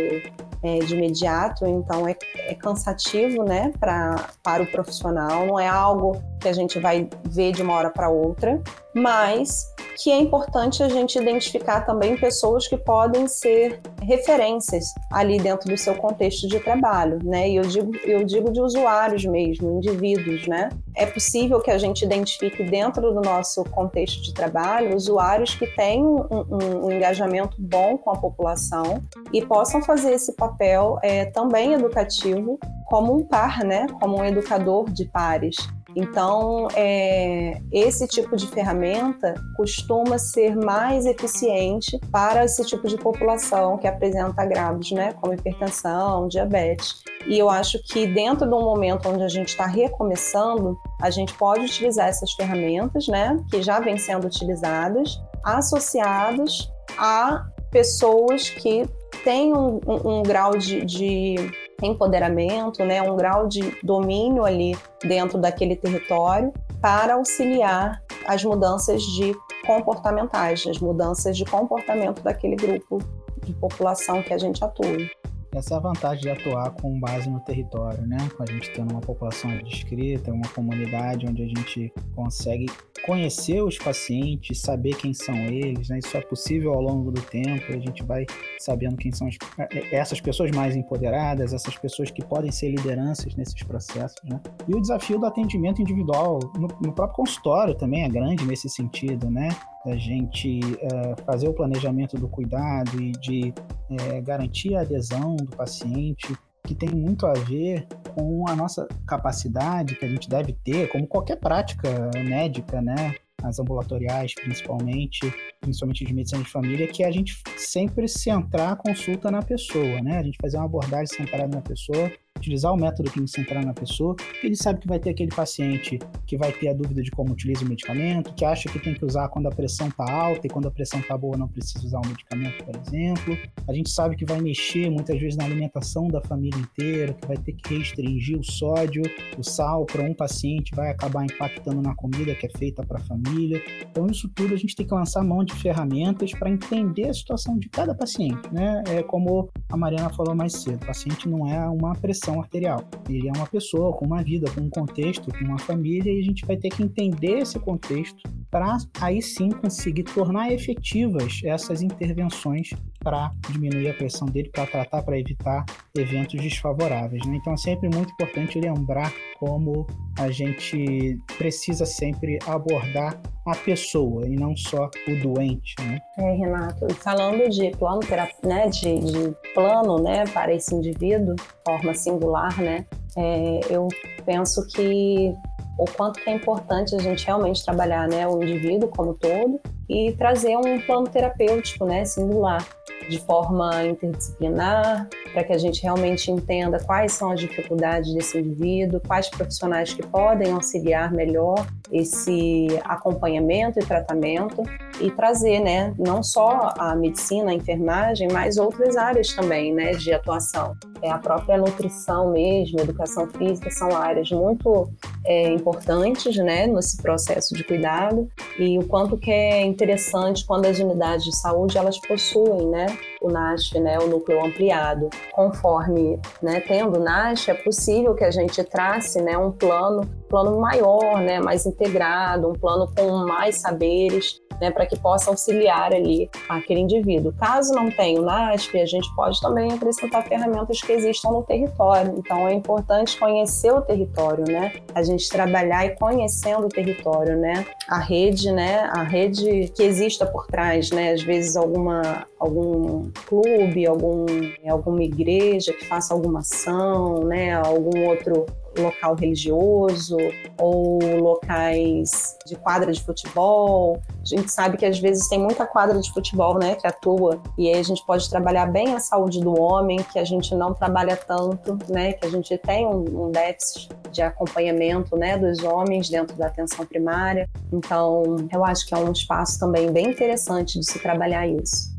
é, 0.62 0.78
de 0.78 0.94
imediato, 0.94 1.66
então 1.66 2.06
é, 2.06 2.16
é 2.36 2.54
cansativo, 2.54 3.44
né, 3.44 3.72
pra, 3.78 4.28
para 4.42 4.62
o 4.62 4.66
profissional, 4.66 5.46
não 5.46 5.58
é 5.58 5.66
algo 5.66 6.22
que 6.40 6.48
a 6.48 6.52
gente 6.52 6.78
vai 6.78 7.08
ver 7.28 7.52
de 7.52 7.62
uma 7.62 7.74
hora 7.74 7.90
para 7.90 8.08
outra, 8.08 8.60
mas 8.94 9.66
que 10.02 10.10
é 10.10 10.18
importante 10.18 10.82
a 10.82 10.88
gente 10.88 11.18
identificar 11.18 11.82
também 11.82 12.16
pessoas 12.16 12.66
que 12.66 12.76
podem 12.78 13.28
ser 13.28 13.80
referências 14.00 14.94
ali 15.12 15.38
dentro 15.38 15.68
do 15.68 15.76
seu 15.76 15.94
contexto 15.94 16.48
de 16.48 16.58
trabalho, 16.58 17.18
né? 17.22 17.50
E 17.50 17.56
eu 17.56 17.62
digo, 17.62 17.94
eu 18.04 18.24
digo 18.24 18.50
de 18.50 18.62
usuários 18.62 19.26
mesmo, 19.26 19.76
indivíduos, 19.76 20.46
né? 20.46 20.70
É 20.96 21.04
possível 21.04 21.60
que 21.60 21.70
a 21.70 21.76
gente 21.76 22.02
identifique 22.02 22.64
dentro 22.64 23.12
do 23.12 23.20
nosso 23.20 23.62
contexto 23.64 24.22
de 24.22 24.32
trabalho 24.32 24.96
usuários 24.96 25.54
que 25.54 25.66
têm 25.66 26.02
um, 26.02 26.24
um, 26.30 26.86
um 26.86 26.92
engajamento 26.92 27.56
bom 27.58 27.98
com 27.98 28.10
a 28.10 28.16
população 28.16 29.02
e 29.30 29.44
possam 29.44 29.82
fazer 29.82 30.12
esse 30.12 30.34
papel 30.34 30.98
é, 31.02 31.26
também 31.26 31.74
educativo 31.74 32.58
como 32.86 33.14
um 33.14 33.22
par, 33.22 33.62
né? 33.64 33.86
Como 34.00 34.18
um 34.18 34.24
educador 34.24 34.88
de 34.90 35.04
pares. 35.04 35.56
Então, 35.96 36.68
é, 36.74 37.60
esse 37.72 38.06
tipo 38.06 38.36
de 38.36 38.46
ferramenta 38.46 39.34
costuma 39.56 40.18
ser 40.18 40.56
mais 40.56 41.06
eficiente 41.06 41.98
para 42.10 42.44
esse 42.44 42.64
tipo 42.64 42.86
de 42.86 42.96
população 42.96 43.76
que 43.76 43.86
apresenta 43.86 44.42
agravos, 44.42 44.90
né, 44.92 45.12
como 45.14 45.34
hipertensão, 45.34 46.28
diabetes. 46.28 47.02
E 47.26 47.38
eu 47.38 47.50
acho 47.50 47.82
que 47.82 48.06
dentro 48.06 48.48
de 48.48 48.54
um 48.54 48.62
momento 48.62 49.08
onde 49.08 49.22
a 49.22 49.28
gente 49.28 49.48
está 49.48 49.66
recomeçando, 49.66 50.76
a 51.00 51.10
gente 51.10 51.34
pode 51.34 51.64
utilizar 51.64 52.08
essas 52.08 52.32
ferramentas, 52.32 53.08
né, 53.08 53.36
que 53.50 53.62
já 53.62 53.80
vêm 53.80 53.98
sendo 53.98 54.26
utilizadas, 54.26 55.20
associadas 55.44 56.70
a 56.98 57.46
pessoas 57.70 58.50
que 58.50 58.84
têm 59.24 59.52
um, 59.52 59.80
um, 59.86 60.18
um 60.18 60.22
grau 60.22 60.56
de, 60.56 60.84
de 60.84 61.36
empoderamento, 61.82 62.84
né, 62.84 63.00
um 63.02 63.16
grau 63.16 63.46
de 63.46 63.76
domínio 63.82 64.44
ali 64.44 64.76
dentro 65.02 65.38
daquele 65.38 65.76
território 65.76 66.52
para 66.80 67.14
auxiliar 67.14 68.02
as 68.26 68.44
mudanças 68.44 69.02
de 69.02 69.34
comportamentais, 69.66 70.66
as 70.66 70.78
mudanças 70.78 71.36
de 71.36 71.44
comportamento 71.44 72.22
daquele 72.22 72.56
grupo 72.56 72.98
de 73.44 73.52
população 73.54 74.22
que 74.22 74.32
a 74.32 74.38
gente 74.38 74.62
atua. 74.64 75.19
Essa 75.52 75.74
é 75.74 75.76
a 75.78 75.80
vantagem 75.80 76.22
de 76.22 76.30
atuar 76.30 76.70
com 76.70 76.98
base 77.00 77.28
no 77.28 77.40
território, 77.40 78.06
né? 78.06 78.16
Com 78.36 78.44
a 78.44 78.46
gente 78.46 78.70
tendo 78.70 78.92
uma 78.92 79.00
população 79.00 79.50
descrita, 79.58 80.32
uma 80.32 80.48
comunidade 80.48 81.26
onde 81.26 81.42
a 81.42 81.46
gente 81.46 81.92
consegue 82.14 82.66
conhecer 83.04 83.62
os 83.62 83.76
pacientes, 83.76 84.60
saber 84.60 84.94
quem 84.94 85.12
são 85.12 85.34
eles, 85.34 85.88
né? 85.88 85.98
Isso 85.98 86.16
é 86.16 86.20
possível 86.20 86.72
ao 86.72 86.80
longo 86.80 87.10
do 87.10 87.20
tempo, 87.20 87.72
a 87.72 87.78
gente 87.78 88.02
vai 88.04 88.26
sabendo 88.58 88.96
quem 88.96 89.10
são 89.10 89.26
as, 89.26 89.36
é, 89.58 89.96
essas 89.96 90.20
pessoas 90.20 90.50
mais 90.52 90.76
empoderadas, 90.76 91.52
essas 91.52 91.76
pessoas 91.76 92.10
que 92.10 92.24
podem 92.24 92.52
ser 92.52 92.70
lideranças 92.70 93.34
nesses 93.34 93.62
processos, 93.62 94.20
né? 94.22 94.40
E 94.68 94.74
o 94.74 94.80
desafio 94.80 95.18
do 95.18 95.26
atendimento 95.26 95.82
individual 95.82 96.38
no, 96.54 96.68
no 96.80 96.92
próprio 96.92 97.16
consultório 97.16 97.74
também 97.74 98.04
é 98.04 98.08
grande 98.08 98.44
nesse 98.46 98.68
sentido, 98.68 99.28
né? 99.30 99.48
A 99.86 99.96
gente 99.96 100.60
uh, 100.60 101.24
fazer 101.24 101.48
o 101.48 101.54
planejamento 101.54 102.18
do 102.18 102.28
cuidado 102.28 103.00
e 103.00 103.12
de 103.12 103.54
uh, 103.90 104.22
garantir 104.22 104.76
a 104.76 104.82
adesão 104.82 105.36
do 105.44 105.56
paciente, 105.56 106.34
que 106.64 106.74
tem 106.74 106.90
muito 106.90 107.26
a 107.26 107.32
ver 107.32 107.86
com 108.14 108.44
a 108.48 108.54
nossa 108.54 108.86
capacidade 109.06 109.96
que 109.96 110.04
a 110.04 110.08
gente 110.08 110.28
deve 110.28 110.52
ter, 110.52 110.88
como 110.88 111.06
qualquer 111.06 111.36
prática 111.36 112.10
médica, 112.14 112.80
né? 112.80 113.14
As 113.42 113.58
ambulatoriais, 113.58 114.34
principalmente, 114.34 115.32
principalmente 115.60 116.04
de 116.04 116.12
medicina 116.12 116.42
de 116.42 116.50
família, 116.50 116.86
que 116.86 117.02
é 117.02 117.06
a 117.06 117.10
gente 117.10 117.42
sempre 117.56 118.06
centrar 118.06 118.72
a 118.72 118.76
consulta 118.76 119.30
na 119.30 119.42
pessoa, 119.42 120.02
né? 120.02 120.18
A 120.18 120.22
gente 120.22 120.36
fazer 120.40 120.58
uma 120.58 120.66
abordagem 120.66 121.06
centrada 121.06 121.56
na 121.56 121.62
pessoa 121.62 122.10
utilizar 122.40 122.72
o 122.72 122.76
método 122.76 123.10
clínico 123.10 123.30
central 123.30 123.62
na 123.62 123.74
pessoa, 123.74 124.16
ele 124.42 124.56
sabe 124.56 124.80
que 124.80 124.88
vai 124.88 124.98
ter 124.98 125.10
aquele 125.10 125.30
paciente 125.30 125.98
que 126.26 126.36
vai 126.36 126.50
ter 126.52 126.68
a 126.68 126.72
dúvida 126.72 127.02
de 127.02 127.10
como 127.10 127.32
utiliza 127.32 127.64
o 127.64 127.68
medicamento, 127.68 128.34
que 128.34 128.44
acha 128.44 128.68
que 128.68 128.78
tem 128.78 128.94
que 128.94 129.04
usar 129.04 129.28
quando 129.28 129.46
a 129.46 129.50
pressão 129.50 129.88
está 129.88 130.10
alta 130.10 130.46
e 130.46 130.50
quando 130.50 130.66
a 130.66 130.70
pressão 130.70 131.00
está 131.00 131.16
boa 131.16 131.36
não 131.36 131.48
precisa 131.48 131.84
usar 131.84 131.98
o 131.98 132.06
medicamento, 132.06 132.64
por 132.64 132.74
exemplo. 132.76 133.36
A 133.68 133.72
gente 133.72 133.90
sabe 133.90 134.16
que 134.16 134.24
vai 134.24 134.40
mexer 134.40 134.90
muitas 134.90 135.18
vezes 135.20 135.36
na 135.36 135.44
alimentação 135.44 136.08
da 136.08 136.20
família 136.22 136.58
inteira, 136.58 137.12
que 137.12 137.26
vai 137.26 137.36
ter 137.36 137.52
que 137.52 137.76
restringir 137.76 138.38
o 138.38 138.44
sódio, 138.44 139.02
o 139.36 139.42
sal 139.42 139.84
para 139.84 140.02
um 140.02 140.14
paciente, 140.14 140.74
vai 140.74 140.90
acabar 140.90 141.24
impactando 141.24 141.82
na 141.82 141.94
comida 141.94 142.34
que 142.34 142.46
é 142.46 142.50
feita 142.58 142.84
para 142.84 142.98
a 142.98 143.02
família. 143.02 143.62
Então, 143.90 144.06
isso 144.06 144.28
tudo 144.34 144.54
a 144.54 144.56
gente 144.56 144.74
tem 144.74 144.86
que 144.86 144.94
lançar 144.94 145.22
mão 145.22 145.44
de 145.44 145.54
ferramentas 145.54 146.32
para 146.32 146.48
entender 146.48 147.08
a 147.08 147.14
situação 147.14 147.58
de 147.58 147.68
cada 147.68 147.94
paciente, 147.94 148.52
né? 148.52 148.82
É 148.88 149.02
como 149.02 149.50
a 149.70 149.76
Mariana 149.76 150.10
falou 150.10 150.34
mais 150.34 150.54
cedo, 150.54 150.82
o 150.82 150.86
paciente 150.86 151.28
não 151.28 151.46
é 151.46 151.68
uma 151.68 151.92
pressão 151.94 152.19
pressão 152.20 152.40
arterial. 152.40 152.84
Ele 153.08 153.28
é 153.28 153.32
uma 153.34 153.46
pessoa 153.46 153.96
com 153.96 154.04
uma 154.04 154.22
vida, 154.22 154.50
com 154.50 154.60
um 154.60 154.70
contexto, 154.70 155.30
com 155.32 155.44
uma 155.44 155.58
família, 155.58 156.12
e 156.12 156.20
a 156.20 156.22
gente 156.22 156.44
vai 156.44 156.56
ter 156.56 156.68
que 156.68 156.82
entender 156.82 157.38
esse 157.38 157.58
contexto 157.58 158.22
para 158.50 158.76
aí 159.00 159.22
sim 159.22 159.48
conseguir 159.50 160.02
tornar 160.04 160.52
efetivas 160.52 161.40
essas 161.44 161.82
intervenções 161.82 162.70
para 162.98 163.30
diminuir 163.50 163.90
a 163.90 163.94
pressão 163.94 164.28
dele, 164.28 164.50
para 164.50 164.66
tratar, 164.66 165.02
para 165.02 165.18
evitar 165.18 165.64
eventos 165.96 166.40
desfavoráveis. 166.40 167.24
Né? 167.26 167.36
Então 167.36 167.54
é 167.54 167.56
sempre 167.56 167.88
muito 167.88 168.12
importante 168.12 168.60
lembrar 168.60 169.12
como 169.38 169.86
a 170.18 170.30
gente 170.30 171.18
precisa 171.38 171.86
sempre 171.86 172.38
abordar 172.46 173.20
a 173.50 173.56
pessoa 173.56 174.26
e 174.26 174.36
não 174.36 174.56
só 174.56 174.90
o 175.08 175.22
doente. 175.22 175.74
Né? 175.80 176.00
É, 176.18 176.32
Renato, 176.32 176.92
falando 176.94 177.48
de 177.48 177.70
plano, 177.72 178.00
né, 178.44 178.68
de, 178.68 178.98
de 179.00 179.36
plano 179.54 180.02
né, 180.02 180.24
para 180.32 180.54
esse 180.54 180.74
indivíduo, 180.74 181.34
forma 181.64 181.94
singular, 181.94 182.60
né, 182.60 182.86
é, 183.16 183.60
eu 183.68 183.88
penso 184.24 184.66
que 184.68 185.34
o 185.78 185.84
quanto 185.96 186.20
que 186.20 186.28
é 186.28 186.34
importante 186.34 186.94
a 186.94 186.98
gente 186.98 187.24
realmente 187.24 187.64
trabalhar 187.64 188.06
né, 188.08 188.26
o 188.28 188.42
indivíduo 188.42 188.88
como 188.88 189.14
todo 189.14 189.58
e 189.88 190.12
trazer 190.12 190.56
um 190.56 190.80
plano 190.80 191.08
terapêutico 191.08 191.84
né, 191.84 192.04
singular 192.04 192.64
de 193.08 193.18
forma 193.18 193.84
interdisciplinar, 193.86 195.08
para 195.32 195.44
que 195.44 195.52
a 195.52 195.58
gente 195.58 195.82
realmente 195.82 196.30
entenda 196.30 196.78
quais 196.78 197.12
são 197.12 197.30
as 197.30 197.40
dificuldades 197.40 198.12
desse 198.14 198.38
indivíduo, 198.38 199.00
quais 199.06 199.28
profissionais 199.28 199.92
que 199.92 200.02
podem 200.06 200.52
auxiliar 200.52 201.12
melhor 201.12 201.66
esse 201.90 202.68
acompanhamento 202.84 203.78
e 203.78 203.84
tratamento 203.84 204.62
e 205.00 205.10
trazer, 205.10 205.60
né, 205.60 205.94
não 205.98 206.22
só 206.22 206.72
a 206.78 206.94
medicina, 206.94 207.50
a 207.50 207.54
enfermagem, 207.54 208.28
mas 208.32 208.58
outras 208.58 208.96
áreas 208.96 209.32
também, 209.32 209.72
né, 209.74 209.92
de 209.92 210.12
atuação. 210.12 210.76
É 211.02 211.10
a 211.10 211.18
própria 211.18 211.56
nutrição 211.56 212.30
mesmo, 212.32 212.80
educação 212.80 213.26
física 213.28 213.70
são 213.70 213.96
áreas 213.96 214.30
muito 214.30 214.88
é, 215.24 215.48
importantes, 215.52 216.36
né, 216.36 216.66
nesse 216.66 216.96
processo 216.96 217.54
de 217.54 217.64
cuidado 217.64 218.28
e 218.58 218.78
o 218.78 218.86
quanto 218.86 219.16
que 219.16 219.30
é 219.30 219.62
interessante 219.62 220.44
quando 220.46 220.66
as 220.66 220.78
unidades 220.78 221.24
de 221.24 221.36
saúde 221.36 221.76
elas 221.76 221.98
possuem, 221.98 222.66
né, 222.66 222.86
o 223.20 223.30
NASF, 223.30 223.78
né, 223.78 223.98
o 223.98 224.06
núcleo 224.06 224.44
ampliado. 224.44 225.10
Conforme, 225.32 226.18
né, 226.42 226.60
tendo 226.60 226.98
o 226.98 227.02
NASF, 227.02 227.50
é 227.50 227.54
possível 227.54 228.14
que 228.14 228.24
a 228.24 228.30
gente 228.30 228.62
trace, 228.64 229.20
né, 229.20 229.36
um 229.36 229.50
plano, 229.50 230.08
plano 230.28 230.58
maior, 230.60 231.20
né, 231.20 231.40
mais 231.40 231.66
integrado, 231.66 232.48
um 232.48 232.54
plano 232.54 232.90
com 232.96 233.26
mais 233.26 233.60
saberes 233.60 234.40
né, 234.60 234.70
para 234.70 234.86
que 234.86 234.96
possa 234.96 235.30
auxiliar 235.30 235.92
ali 235.92 236.30
aquele 236.48 236.80
indivíduo. 236.80 237.32
Caso 237.32 237.72
não 237.72 237.90
tenha 237.90 238.20
o 238.20 238.24
NASP, 238.24 238.78
a 238.78 238.86
gente 238.86 239.12
pode 239.16 239.40
também 239.40 239.72
acrescentar 239.72 240.22
ferramentas 240.26 240.80
que 240.82 240.92
existam 240.92 241.30
no 241.30 241.42
território. 241.42 242.14
Então 242.18 242.46
é 242.46 242.52
importante 242.52 243.18
conhecer 243.18 243.72
o 243.72 243.80
território, 243.80 244.44
né? 244.46 244.72
A 244.94 245.02
gente 245.10 245.28
trabalhar 245.28 245.86
e 245.86 245.96
conhecendo 245.96 246.66
o 246.66 246.68
território, 246.68 247.36
né? 247.36 247.66
A 247.88 247.98
rede, 247.98 248.52
né? 248.52 248.90
A 248.92 249.02
rede 249.02 249.72
que 249.74 249.82
exista 249.82 250.26
por 250.26 250.46
trás, 250.46 250.90
né? 250.90 251.12
Às 251.12 251.22
vezes 251.22 251.56
alguma 251.56 252.26
algum 252.38 253.10
clube, 253.26 253.86
algum 253.86 254.26
alguma 254.68 255.02
igreja 255.02 255.72
que 255.72 255.84
faça 255.84 256.14
alguma 256.14 256.40
ação, 256.40 257.24
né? 257.24 257.52
Algum 257.54 258.06
outro 258.06 258.46
local 258.78 259.14
religioso 259.14 260.16
ou 260.58 260.98
locais 261.18 262.36
de 262.46 262.56
quadra 262.56 262.92
de 262.92 263.02
futebol. 263.02 264.00
A 264.20 264.24
gente 264.24 264.50
sabe 264.50 264.76
que 264.76 264.86
às 264.86 264.98
vezes 264.98 265.28
tem 265.28 265.38
muita 265.38 265.66
quadra 265.66 265.98
de 266.00 266.12
futebol, 266.12 266.58
né, 266.58 266.74
que 266.74 266.86
atua, 266.86 267.42
e 267.56 267.68
aí 267.68 267.78
a 267.78 267.82
gente 267.82 268.04
pode 268.06 268.28
trabalhar 268.28 268.66
bem 268.66 268.94
a 268.94 269.00
saúde 269.00 269.40
do 269.40 269.58
homem, 269.58 269.98
que 270.12 270.18
a 270.18 270.24
gente 270.24 270.54
não 270.54 270.74
trabalha 270.74 271.16
tanto, 271.16 271.78
né, 271.88 272.12
que 272.12 272.26
a 272.26 272.30
gente 272.30 272.56
tem 272.58 272.86
um, 272.86 273.26
um 273.26 273.30
déficit 273.30 273.88
de 274.10 274.22
acompanhamento, 274.22 275.16
né, 275.16 275.38
dos 275.38 275.62
homens 275.62 276.08
dentro 276.08 276.36
da 276.36 276.46
atenção 276.46 276.84
primária. 276.84 277.48
Então, 277.72 278.36
eu 278.52 278.64
acho 278.64 278.86
que 278.86 278.94
é 278.94 278.98
um 278.98 279.12
espaço 279.12 279.58
também 279.58 279.90
bem 279.90 280.10
interessante 280.10 280.78
de 280.78 280.90
se 280.90 280.98
trabalhar 280.98 281.46
isso. 281.46 281.90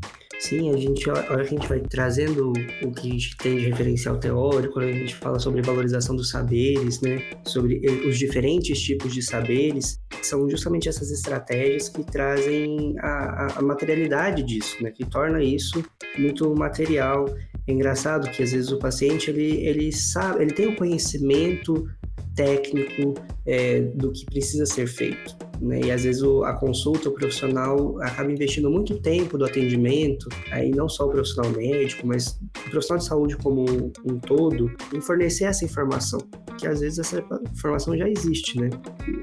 Sim, 0.42 0.70
a 0.70 0.76
gente, 0.76 1.08
a 1.08 1.12
hora 1.12 1.44
que 1.44 1.54
a 1.54 1.58
gente 1.58 1.68
vai 1.68 1.78
trazendo 1.78 2.52
o 2.82 2.90
que 2.90 3.08
a 3.08 3.12
gente 3.12 3.36
tem 3.36 3.58
de 3.58 3.68
referencial 3.68 4.18
teórico, 4.18 4.80
a 4.80 4.90
gente 4.90 5.14
fala 5.14 5.38
sobre 5.38 5.62
valorização 5.62 6.16
dos 6.16 6.30
saberes, 6.30 7.00
né, 7.00 7.22
sobre 7.44 7.80
os 8.04 8.18
diferentes 8.18 8.80
tipos 8.80 9.14
de 9.14 9.22
saberes, 9.22 10.00
são 10.20 10.50
justamente 10.50 10.88
essas 10.88 11.12
estratégias 11.12 11.88
que 11.88 12.02
trazem 12.02 12.96
a, 12.98 13.60
a 13.60 13.62
materialidade 13.62 14.42
disso, 14.42 14.82
né, 14.82 14.90
que 14.90 15.04
torna 15.04 15.40
isso 15.44 15.80
muito 16.18 16.52
material. 16.56 17.24
É 17.64 17.72
engraçado 17.72 18.28
que 18.28 18.42
às 18.42 18.50
vezes 18.50 18.72
o 18.72 18.80
paciente 18.80 19.30
ele, 19.30 19.64
ele 19.64 19.92
sabe, 19.92 20.42
ele 20.42 20.52
tem 20.52 20.66
o 20.66 20.74
conhecimento 20.74 21.88
técnico 22.34 23.14
é, 23.46 23.80
do 23.80 24.10
que 24.10 24.24
precisa 24.24 24.66
ser 24.66 24.88
feito. 24.88 25.51
Né? 25.62 25.80
E 25.84 25.90
às 25.92 26.02
vezes 26.02 26.22
o, 26.22 26.42
a 26.42 26.52
consulta, 26.54 27.08
o 27.08 27.12
profissional 27.12 27.96
acaba 28.00 28.32
investindo 28.32 28.68
muito 28.68 28.98
tempo 29.00 29.38
do 29.38 29.44
atendimento, 29.44 30.28
aí 30.50 30.70
não 30.70 30.88
só 30.88 31.06
o 31.06 31.10
profissional 31.10 31.52
médico, 31.52 32.04
mas 32.04 32.40
o 32.66 32.70
profissional 32.70 32.98
de 32.98 33.04
saúde 33.04 33.36
como 33.36 33.70
um, 33.70 33.92
um 34.04 34.18
todo, 34.18 34.72
em 34.92 35.00
fornecer 35.00 35.44
essa 35.44 35.64
informação, 35.64 36.18
que 36.58 36.66
às 36.66 36.80
vezes 36.80 36.98
essa 36.98 37.24
informação 37.52 37.96
já 37.96 38.08
existe, 38.08 38.60
né? 38.60 38.70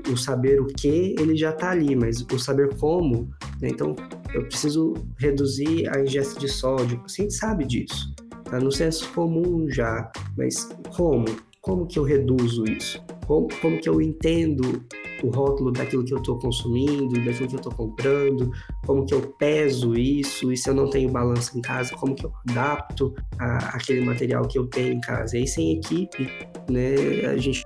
O 0.09 0.15
saber 0.15 0.61
o 0.61 0.67
que, 0.67 1.13
ele 1.19 1.35
já 1.35 1.49
está 1.49 1.71
ali, 1.71 1.93
mas 1.93 2.25
o 2.31 2.39
saber 2.39 2.73
como, 2.77 3.29
né? 3.61 3.67
Então, 3.69 3.93
eu 4.33 4.45
preciso 4.45 4.93
reduzir 5.17 5.89
a 5.93 5.99
ingesta 5.99 6.39
de 6.39 6.47
sódio, 6.47 6.97
o 6.97 7.01
paciente 7.01 7.33
sabe 7.33 7.65
disso, 7.65 8.13
tá 8.45 8.59
no 8.59 8.71
senso 8.71 9.11
comum 9.11 9.69
já, 9.69 10.09
mas 10.37 10.69
como? 10.95 11.25
Como 11.61 11.85
que 11.85 11.99
eu 11.99 12.03
reduzo 12.03 12.63
isso? 12.63 13.03
Como, 13.27 13.49
como 13.61 13.77
que 13.79 13.89
eu 13.89 14.01
entendo 14.01 14.81
o 15.23 15.29
rótulo 15.29 15.71
daquilo 15.71 16.03
que 16.03 16.13
eu 16.13 16.17
estou 16.17 16.37
consumindo, 16.37 17.13
daquilo 17.23 17.47
que 17.47 17.55
eu 17.55 17.59
estou 17.59 17.73
comprando, 17.73 18.51
como 18.85 19.05
que 19.05 19.13
eu 19.13 19.21
peso 19.21 19.93
isso, 19.95 20.51
e 20.51 20.57
se 20.57 20.69
eu 20.69 20.73
não 20.73 20.89
tenho 20.89 21.09
balança 21.09 21.57
em 21.57 21.61
casa, 21.61 21.95
como 21.95 22.15
que 22.15 22.25
eu 22.25 22.31
adapto 22.49 23.13
a, 23.37 23.75
aquele 23.75 24.01
material 24.01 24.47
que 24.47 24.57
eu 24.57 24.67
tenho 24.67 24.93
em 24.93 25.01
casa. 25.01 25.35
E 25.35 25.41
aí, 25.41 25.47
sem 25.47 25.77
equipe, 25.77 26.27
né, 26.69 27.25
a 27.25 27.37
gente 27.37 27.63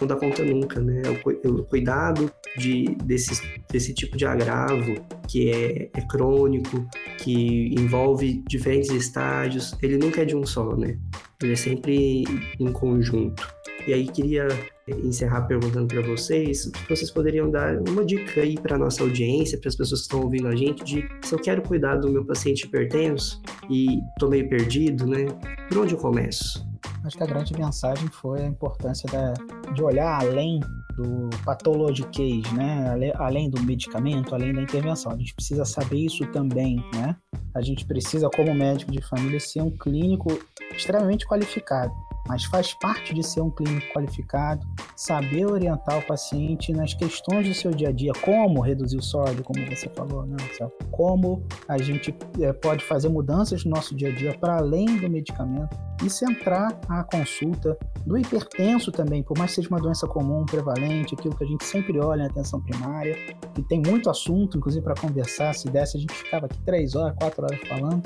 não 0.00 0.06
dá 0.06 0.16
conta 0.16 0.44
nunca, 0.44 0.80
né? 0.80 1.02
O, 1.24 1.48
o 1.48 1.64
cuidado 1.64 2.30
de, 2.56 2.96
desse, 3.04 3.40
desse 3.70 3.94
tipo 3.94 4.16
de 4.16 4.26
agravo 4.26 4.94
que 5.28 5.50
é, 5.50 5.90
é, 5.94 6.00
crônico, 6.08 6.86
que 7.18 7.74
envolve 7.74 8.42
diferentes 8.48 8.90
estágios, 8.90 9.74
ele 9.82 9.96
nunca 9.96 10.22
é 10.22 10.24
de 10.24 10.36
um 10.36 10.44
só, 10.44 10.76
né? 10.76 10.98
Ele 11.42 11.52
é 11.52 11.56
sempre 11.56 12.24
em 12.58 12.72
conjunto. 12.72 13.46
E 13.86 13.92
aí 13.92 14.06
queria 14.06 14.48
encerrar 14.88 15.42
perguntando 15.42 15.86
para 15.86 16.02
vocês 16.02 16.70
vocês 16.88 17.10
poderiam 17.10 17.50
dar 17.50 17.76
uma 17.88 18.04
dica 18.04 18.40
aí 18.40 18.54
para 18.54 18.76
nossa 18.76 19.02
audiência, 19.02 19.58
para 19.58 19.68
as 19.68 19.76
pessoas 19.76 20.00
que 20.00 20.06
estão 20.06 20.22
ouvindo 20.22 20.48
a 20.48 20.56
gente, 20.56 20.84
de 20.84 21.08
se 21.22 21.34
eu 21.34 21.38
quero 21.38 21.62
cuidar 21.62 21.96
do 21.96 22.10
meu 22.10 22.24
paciente 22.24 22.64
hipertenso 22.64 23.40
e 23.70 24.00
tô 24.18 24.28
meio 24.28 24.48
perdido, 24.48 25.06
né? 25.06 25.26
Por 25.68 25.78
onde 25.78 25.94
eu 25.94 25.98
começo? 25.98 26.66
Acho 27.04 27.16
que 27.16 27.22
a 27.22 27.26
grande 27.26 27.52
mensagem 27.54 28.08
foi 28.08 28.42
a 28.42 28.46
importância 28.46 29.08
da, 29.10 29.34
de 29.72 29.82
olhar 29.82 30.20
além 30.20 30.60
do 30.96 31.30
pathology 31.44 32.04
case, 32.04 32.54
né? 32.54 33.12
Além 33.16 33.50
do 33.50 33.60
medicamento, 33.62 34.34
além 34.34 34.52
da 34.52 34.62
intervenção. 34.62 35.12
A 35.12 35.16
gente 35.16 35.34
precisa 35.34 35.64
saber 35.64 35.98
isso 35.98 36.24
também, 36.26 36.76
né? 36.94 37.16
A 37.54 37.60
gente 37.60 37.84
precisa, 37.86 38.30
como 38.30 38.54
médico 38.54 38.92
de 38.92 39.02
família, 39.02 39.40
ser 39.40 39.62
um 39.62 39.70
clínico 39.70 40.28
extremamente 40.74 41.26
qualificado 41.26 41.92
mas 42.28 42.44
faz 42.44 42.72
parte 42.74 43.14
de 43.14 43.22
ser 43.22 43.40
um 43.40 43.50
clínico 43.50 43.92
qualificado, 43.92 44.66
saber 44.96 45.46
orientar 45.46 45.98
o 45.98 46.02
paciente 46.02 46.72
nas 46.72 46.94
questões 46.94 47.48
do 47.48 47.54
seu 47.54 47.70
dia 47.72 47.88
a 47.88 47.92
dia, 47.92 48.12
como 48.20 48.60
reduzir 48.60 48.96
o 48.96 49.02
sódio, 49.02 49.42
como 49.42 49.64
você 49.66 49.88
falou, 49.88 50.24
né, 50.24 50.36
Marcelo? 50.40 50.72
Como 50.90 51.42
a 51.68 51.78
gente 51.78 52.14
é, 52.40 52.52
pode 52.52 52.84
fazer 52.84 53.08
mudanças 53.08 53.64
no 53.64 53.70
nosso 53.70 53.94
dia 53.94 54.08
a 54.08 54.12
dia 54.12 54.36
para 54.38 54.58
além 54.58 54.96
do 54.98 55.08
medicamento 55.08 55.76
e 56.04 56.10
centrar 56.10 56.78
a 56.88 57.04
consulta 57.04 57.76
do 58.06 58.18
hipertenso 58.18 58.90
também, 58.90 59.22
por 59.22 59.38
mais 59.38 59.50
que 59.50 59.56
seja 59.56 59.68
uma 59.68 59.80
doença 59.80 60.06
comum, 60.06 60.44
prevalente, 60.44 61.14
aquilo 61.14 61.36
que 61.36 61.44
a 61.44 61.46
gente 61.46 61.64
sempre 61.64 61.98
olha 61.98 62.24
na 62.24 62.30
atenção 62.30 62.60
primária, 62.60 63.16
e 63.56 63.62
tem 63.62 63.80
muito 63.86 64.10
assunto, 64.10 64.56
inclusive 64.56 64.82
para 64.82 64.94
conversar, 64.94 65.54
se 65.54 65.68
desse 65.68 65.96
a 65.96 66.00
gente 66.00 66.12
ficava 66.12 66.46
aqui 66.46 66.58
três 66.64 66.94
horas, 66.94 67.16
quatro 67.18 67.44
horas 67.44 67.60
falando, 67.68 68.02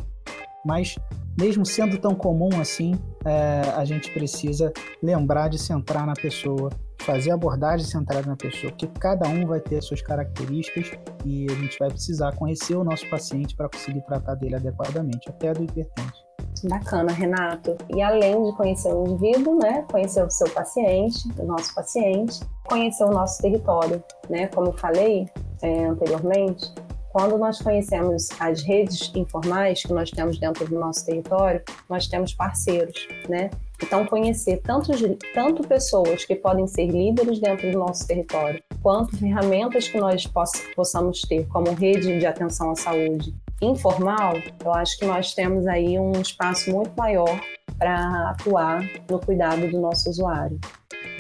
mas 0.65 0.97
mesmo 1.39 1.65
sendo 1.65 1.99
tão 1.99 2.15
comum 2.15 2.49
assim, 2.61 2.95
é, 3.25 3.61
a 3.75 3.85
gente 3.85 4.11
precisa 4.13 4.73
lembrar 5.03 5.49
de 5.49 5.59
centrar 5.59 6.07
na 6.07 6.15
pessoa, 6.15 6.71
fazer 7.01 7.31
abordagem 7.31 7.87
centrada 7.87 8.27
na 8.27 8.37
pessoa, 8.37 8.73
porque 8.73 8.87
cada 8.99 9.29
um 9.29 9.47
vai 9.47 9.61
ter 9.61 9.83
suas 9.83 10.01
características 10.01 10.93
e 11.25 11.47
a 11.51 11.55
gente 11.55 11.79
vai 11.79 11.89
precisar 11.89 12.35
conhecer 12.37 12.77
o 12.77 12.85
nosso 12.85 13.09
paciente 13.09 13.55
para 13.55 13.69
conseguir 13.69 14.01
tratar 14.03 14.35
dele 14.35 14.57
adequadamente, 14.57 15.29
até 15.29 15.53
do 15.53 15.65
hipertenso. 15.65 16.27
Bacana, 16.65 17.13
Renato. 17.13 17.77
E 17.95 18.01
além 18.01 18.43
de 18.43 18.57
conhecer 18.57 18.93
o 18.93 19.07
indivíduo, 19.07 19.59
né, 19.59 19.85
conhecer 19.91 20.25
o 20.25 20.31
seu 20.31 20.49
paciente, 20.51 21.29
o 21.39 21.45
nosso 21.45 21.75
paciente, 21.75 22.41
conhecer 22.65 23.05
o 23.05 23.11
nosso 23.11 23.41
território, 23.43 24.03
né? 24.29 24.47
Como 24.49 24.69
eu 24.69 24.73
falei 24.73 25.29
é, 25.63 25.85
anteriormente, 25.87 26.73
quando 27.17 27.39
nós 27.39 27.63
conhecemos 27.63 28.29
as 28.39 28.61
redes 28.61 29.11
informais 29.15 29.83
que 29.83 29.91
nós 29.91 30.11
temos 30.11 30.39
dentro 30.39 30.69
do 30.69 30.79
nosso 30.79 31.07
território, 31.07 31.63
nós 31.89 32.07
temos 32.07 32.35
parceiros, 32.35 33.09
né? 33.27 33.49
Então, 33.83 34.05
conhecer 34.05 34.61
tanto, 34.63 34.93
tanto 35.33 35.67
pessoas 35.67 36.27
que 36.27 36.35
podem 36.35 36.67
ser 36.67 36.89
líderes 36.89 37.41
dentro 37.41 37.73
do 37.73 37.79
nosso 37.79 38.07
território, 38.07 38.63
quanto 38.83 39.17
ferramentas 39.17 39.89
que 39.89 39.97
nós 39.97 40.31
possamos 40.75 41.23
ter, 41.23 41.47
como 41.47 41.73
rede 41.73 42.19
de 42.19 42.27
atenção 42.27 42.73
à 42.73 42.77
saúde 42.77 43.35
informal, 43.63 44.35
eu 44.63 44.75
acho 44.75 44.99
que 44.99 45.07
nós 45.07 45.33
temos 45.33 45.67
aí 45.67 45.99
um 45.99 46.13
espaço 46.21 46.71
muito 46.71 46.95
maior 46.99 47.41
para 47.79 48.29
atuar 48.29 48.85
no 49.09 49.19
cuidado 49.19 49.67
do 49.71 49.81
nosso 49.81 50.11
usuário. 50.11 50.61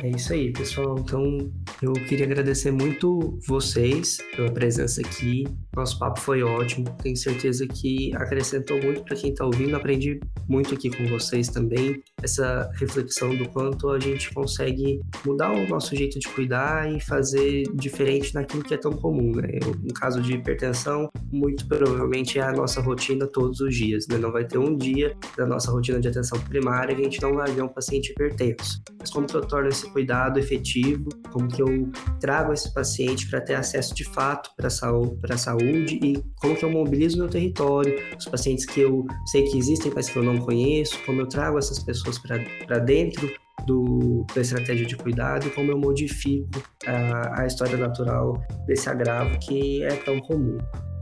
É 0.03 0.11
isso 0.11 0.33
aí, 0.33 0.53
pessoal. 0.53 0.97
Então, 0.99 1.51
eu 1.81 1.93
queria 1.93 2.27
agradecer 2.27 2.71
muito 2.71 3.39
vocês 3.47 4.19
pela 4.37 4.53
presença 4.53 5.01
aqui. 5.01 5.45
Nosso 5.75 5.99
papo 5.99 6.21
foi 6.21 6.43
ótimo. 6.43 6.85
Tenho 7.03 7.17
certeza 7.17 7.67
que 7.67 8.15
acrescentou 8.15 8.81
muito 8.83 9.03
para 9.05 9.17
quem 9.17 9.31
está 9.31 9.45
ouvindo. 9.45 9.75
Aprendi 9.75 10.21
muito 10.49 10.75
aqui 10.75 10.91
com 10.91 11.07
vocês 11.07 11.49
também. 11.49 12.03
Essa 12.23 12.71
reflexão 12.75 13.35
do 13.35 13.49
quanto 13.49 13.89
a 13.91 13.99
gente 13.99 14.33
consegue 14.35 15.01
mudar 15.25 15.53
o 15.53 15.67
nosso 15.67 15.97
jeito 15.97 16.19
de 16.19 16.29
cuidar 16.29 16.91
e 16.91 17.01
fazer 17.01 17.65
diferente 17.75 18.35
naquilo 18.35 18.63
que 18.63 18.75
é 18.75 18.79
tão 18.79 18.93
comum, 18.93 19.33
né? 19.33 19.49
No 19.83 19.95
caso 19.95 20.21
de 20.21 20.35
hipertensão, 20.35 21.09
muito 21.33 21.67
provavelmente 21.67 22.39
é 22.39 22.43
a 22.43 22.53
nossa 22.53 22.81
rotina 22.81 23.27
todos 23.27 23.61
os 23.61 23.75
dias, 23.75 24.07
né? 24.09 24.19
Não 24.19 24.31
vai 24.31 24.45
ter 24.45 24.59
um 24.59 24.77
dia 24.77 25.17
da 25.37 25.47
nossa 25.47 25.71
rotina 25.71 26.01
de 26.01 26.09
atenção 26.09 26.39
primária 26.41 26.95
que 26.95 27.01
a 27.01 27.05
gente 27.05 27.23
não 27.23 27.35
vai 27.35 27.51
ver 27.51 27.63
um 27.63 27.69
paciente 27.69 28.11
hipertenso. 28.13 28.83
Mas 28.99 29.11
como 29.11 29.27
que 29.27 29.37
eu 29.37 29.41
torno 29.41 29.69
esse 29.69 29.86
cuidado 29.87 30.39
efetivo? 30.39 31.09
Como 31.33 31.49
que 31.49 31.63
eu 31.63 31.91
trago 32.21 32.53
esse 32.53 32.73
paciente 32.73 33.29
para 33.29 33.41
ter 33.41 33.55
acesso 33.55 33.95
de 33.95 34.05
fato 34.05 34.51
para 34.57 34.67
a 34.69 35.39
saúde 35.39 35.99
e 36.03 36.23
como 36.41 36.57
que 36.57 36.65
eu 36.65 36.71
mobilizo 36.71 37.19
meu 37.19 37.29
território, 37.29 37.95
os 38.19 38.27
pacientes 38.27 38.65
que 38.65 38.81
eu 38.81 39.07
sei 39.27 39.45
que 39.45 39.59
existem, 39.59 39.93
mas 39.95 40.09
que 40.09 40.17
eu 40.17 40.23
não 40.23 40.39
conheço, 40.39 40.99
como 41.05 41.21
eu 41.21 41.27
trago 41.27 41.59
essas 41.59 41.79
pessoas 41.79 42.19
para 42.19 42.79
dentro 42.79 43.31
do, 43.67 44.25
da 44.35 44.41
estratégia 44.41 44.87
de 44.87 44.97
cuidado 44.97 45.47
e 45.47 45.51
como 45.51 45.71
eu 45.71 45.79
modifico 45.79 46.49
a, 46.87 47.43
a 47.43 47.47
história 47.47 47.77
natural 47.77 48.41
desse 48.67 48.89
agravo 48.89 49.39
que 49.39 49.83
é 49.83 49.97
tão 49.97 50.21
comum. 50.21 50.59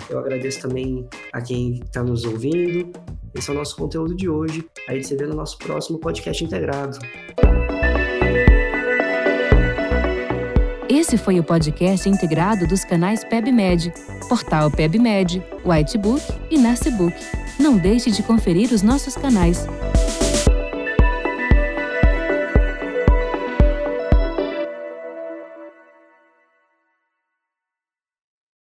Eu 0.08 0.18
agradeço 0.18 0.60
também 0.60 1.08
a 1.32 1.40
quem 1.40 1.80
está 1.80 2.02
nos 2.02 2.24
ouvindo. 2.24 2.92
Esse 3.34 3.50
é 3.50 3.52
o 3.52 3.56
nosso 3.56 3.76
conteúdo 3.76 4.14
de 4.14 4.28
hoje. 4.28 4.66
Aí 4.88 5.02
você 5.02 5.16
vê 5.16 5.26
no 5.26 5.34
nosso 5.34 5.58
próximo 5.58 5.98
podcast 5.98 6.44
integrado. 6.44 6.98
Esse 10.96 11.16
foi 11.16 11.40
o 11.40 11.42
podcast 11.42 12.08
integrado 12.08 12.68
dos 12.68 12.84
canais 12.84 13.24
PebMed, 13.24 13.92
Portal 14.28 14.70
PebMed, 14.70 15.42
Whitebook 15.66 16.22
e 16.48 16.56
Narcebook. 16.56 17.16
Não 17.58 17.76
deixe 17.76 18.12
de 18.12 18.22
conferir 18.22 18.72
os 18.72 18.80
nossos 18.80 19.16
canais. 19.16 19.66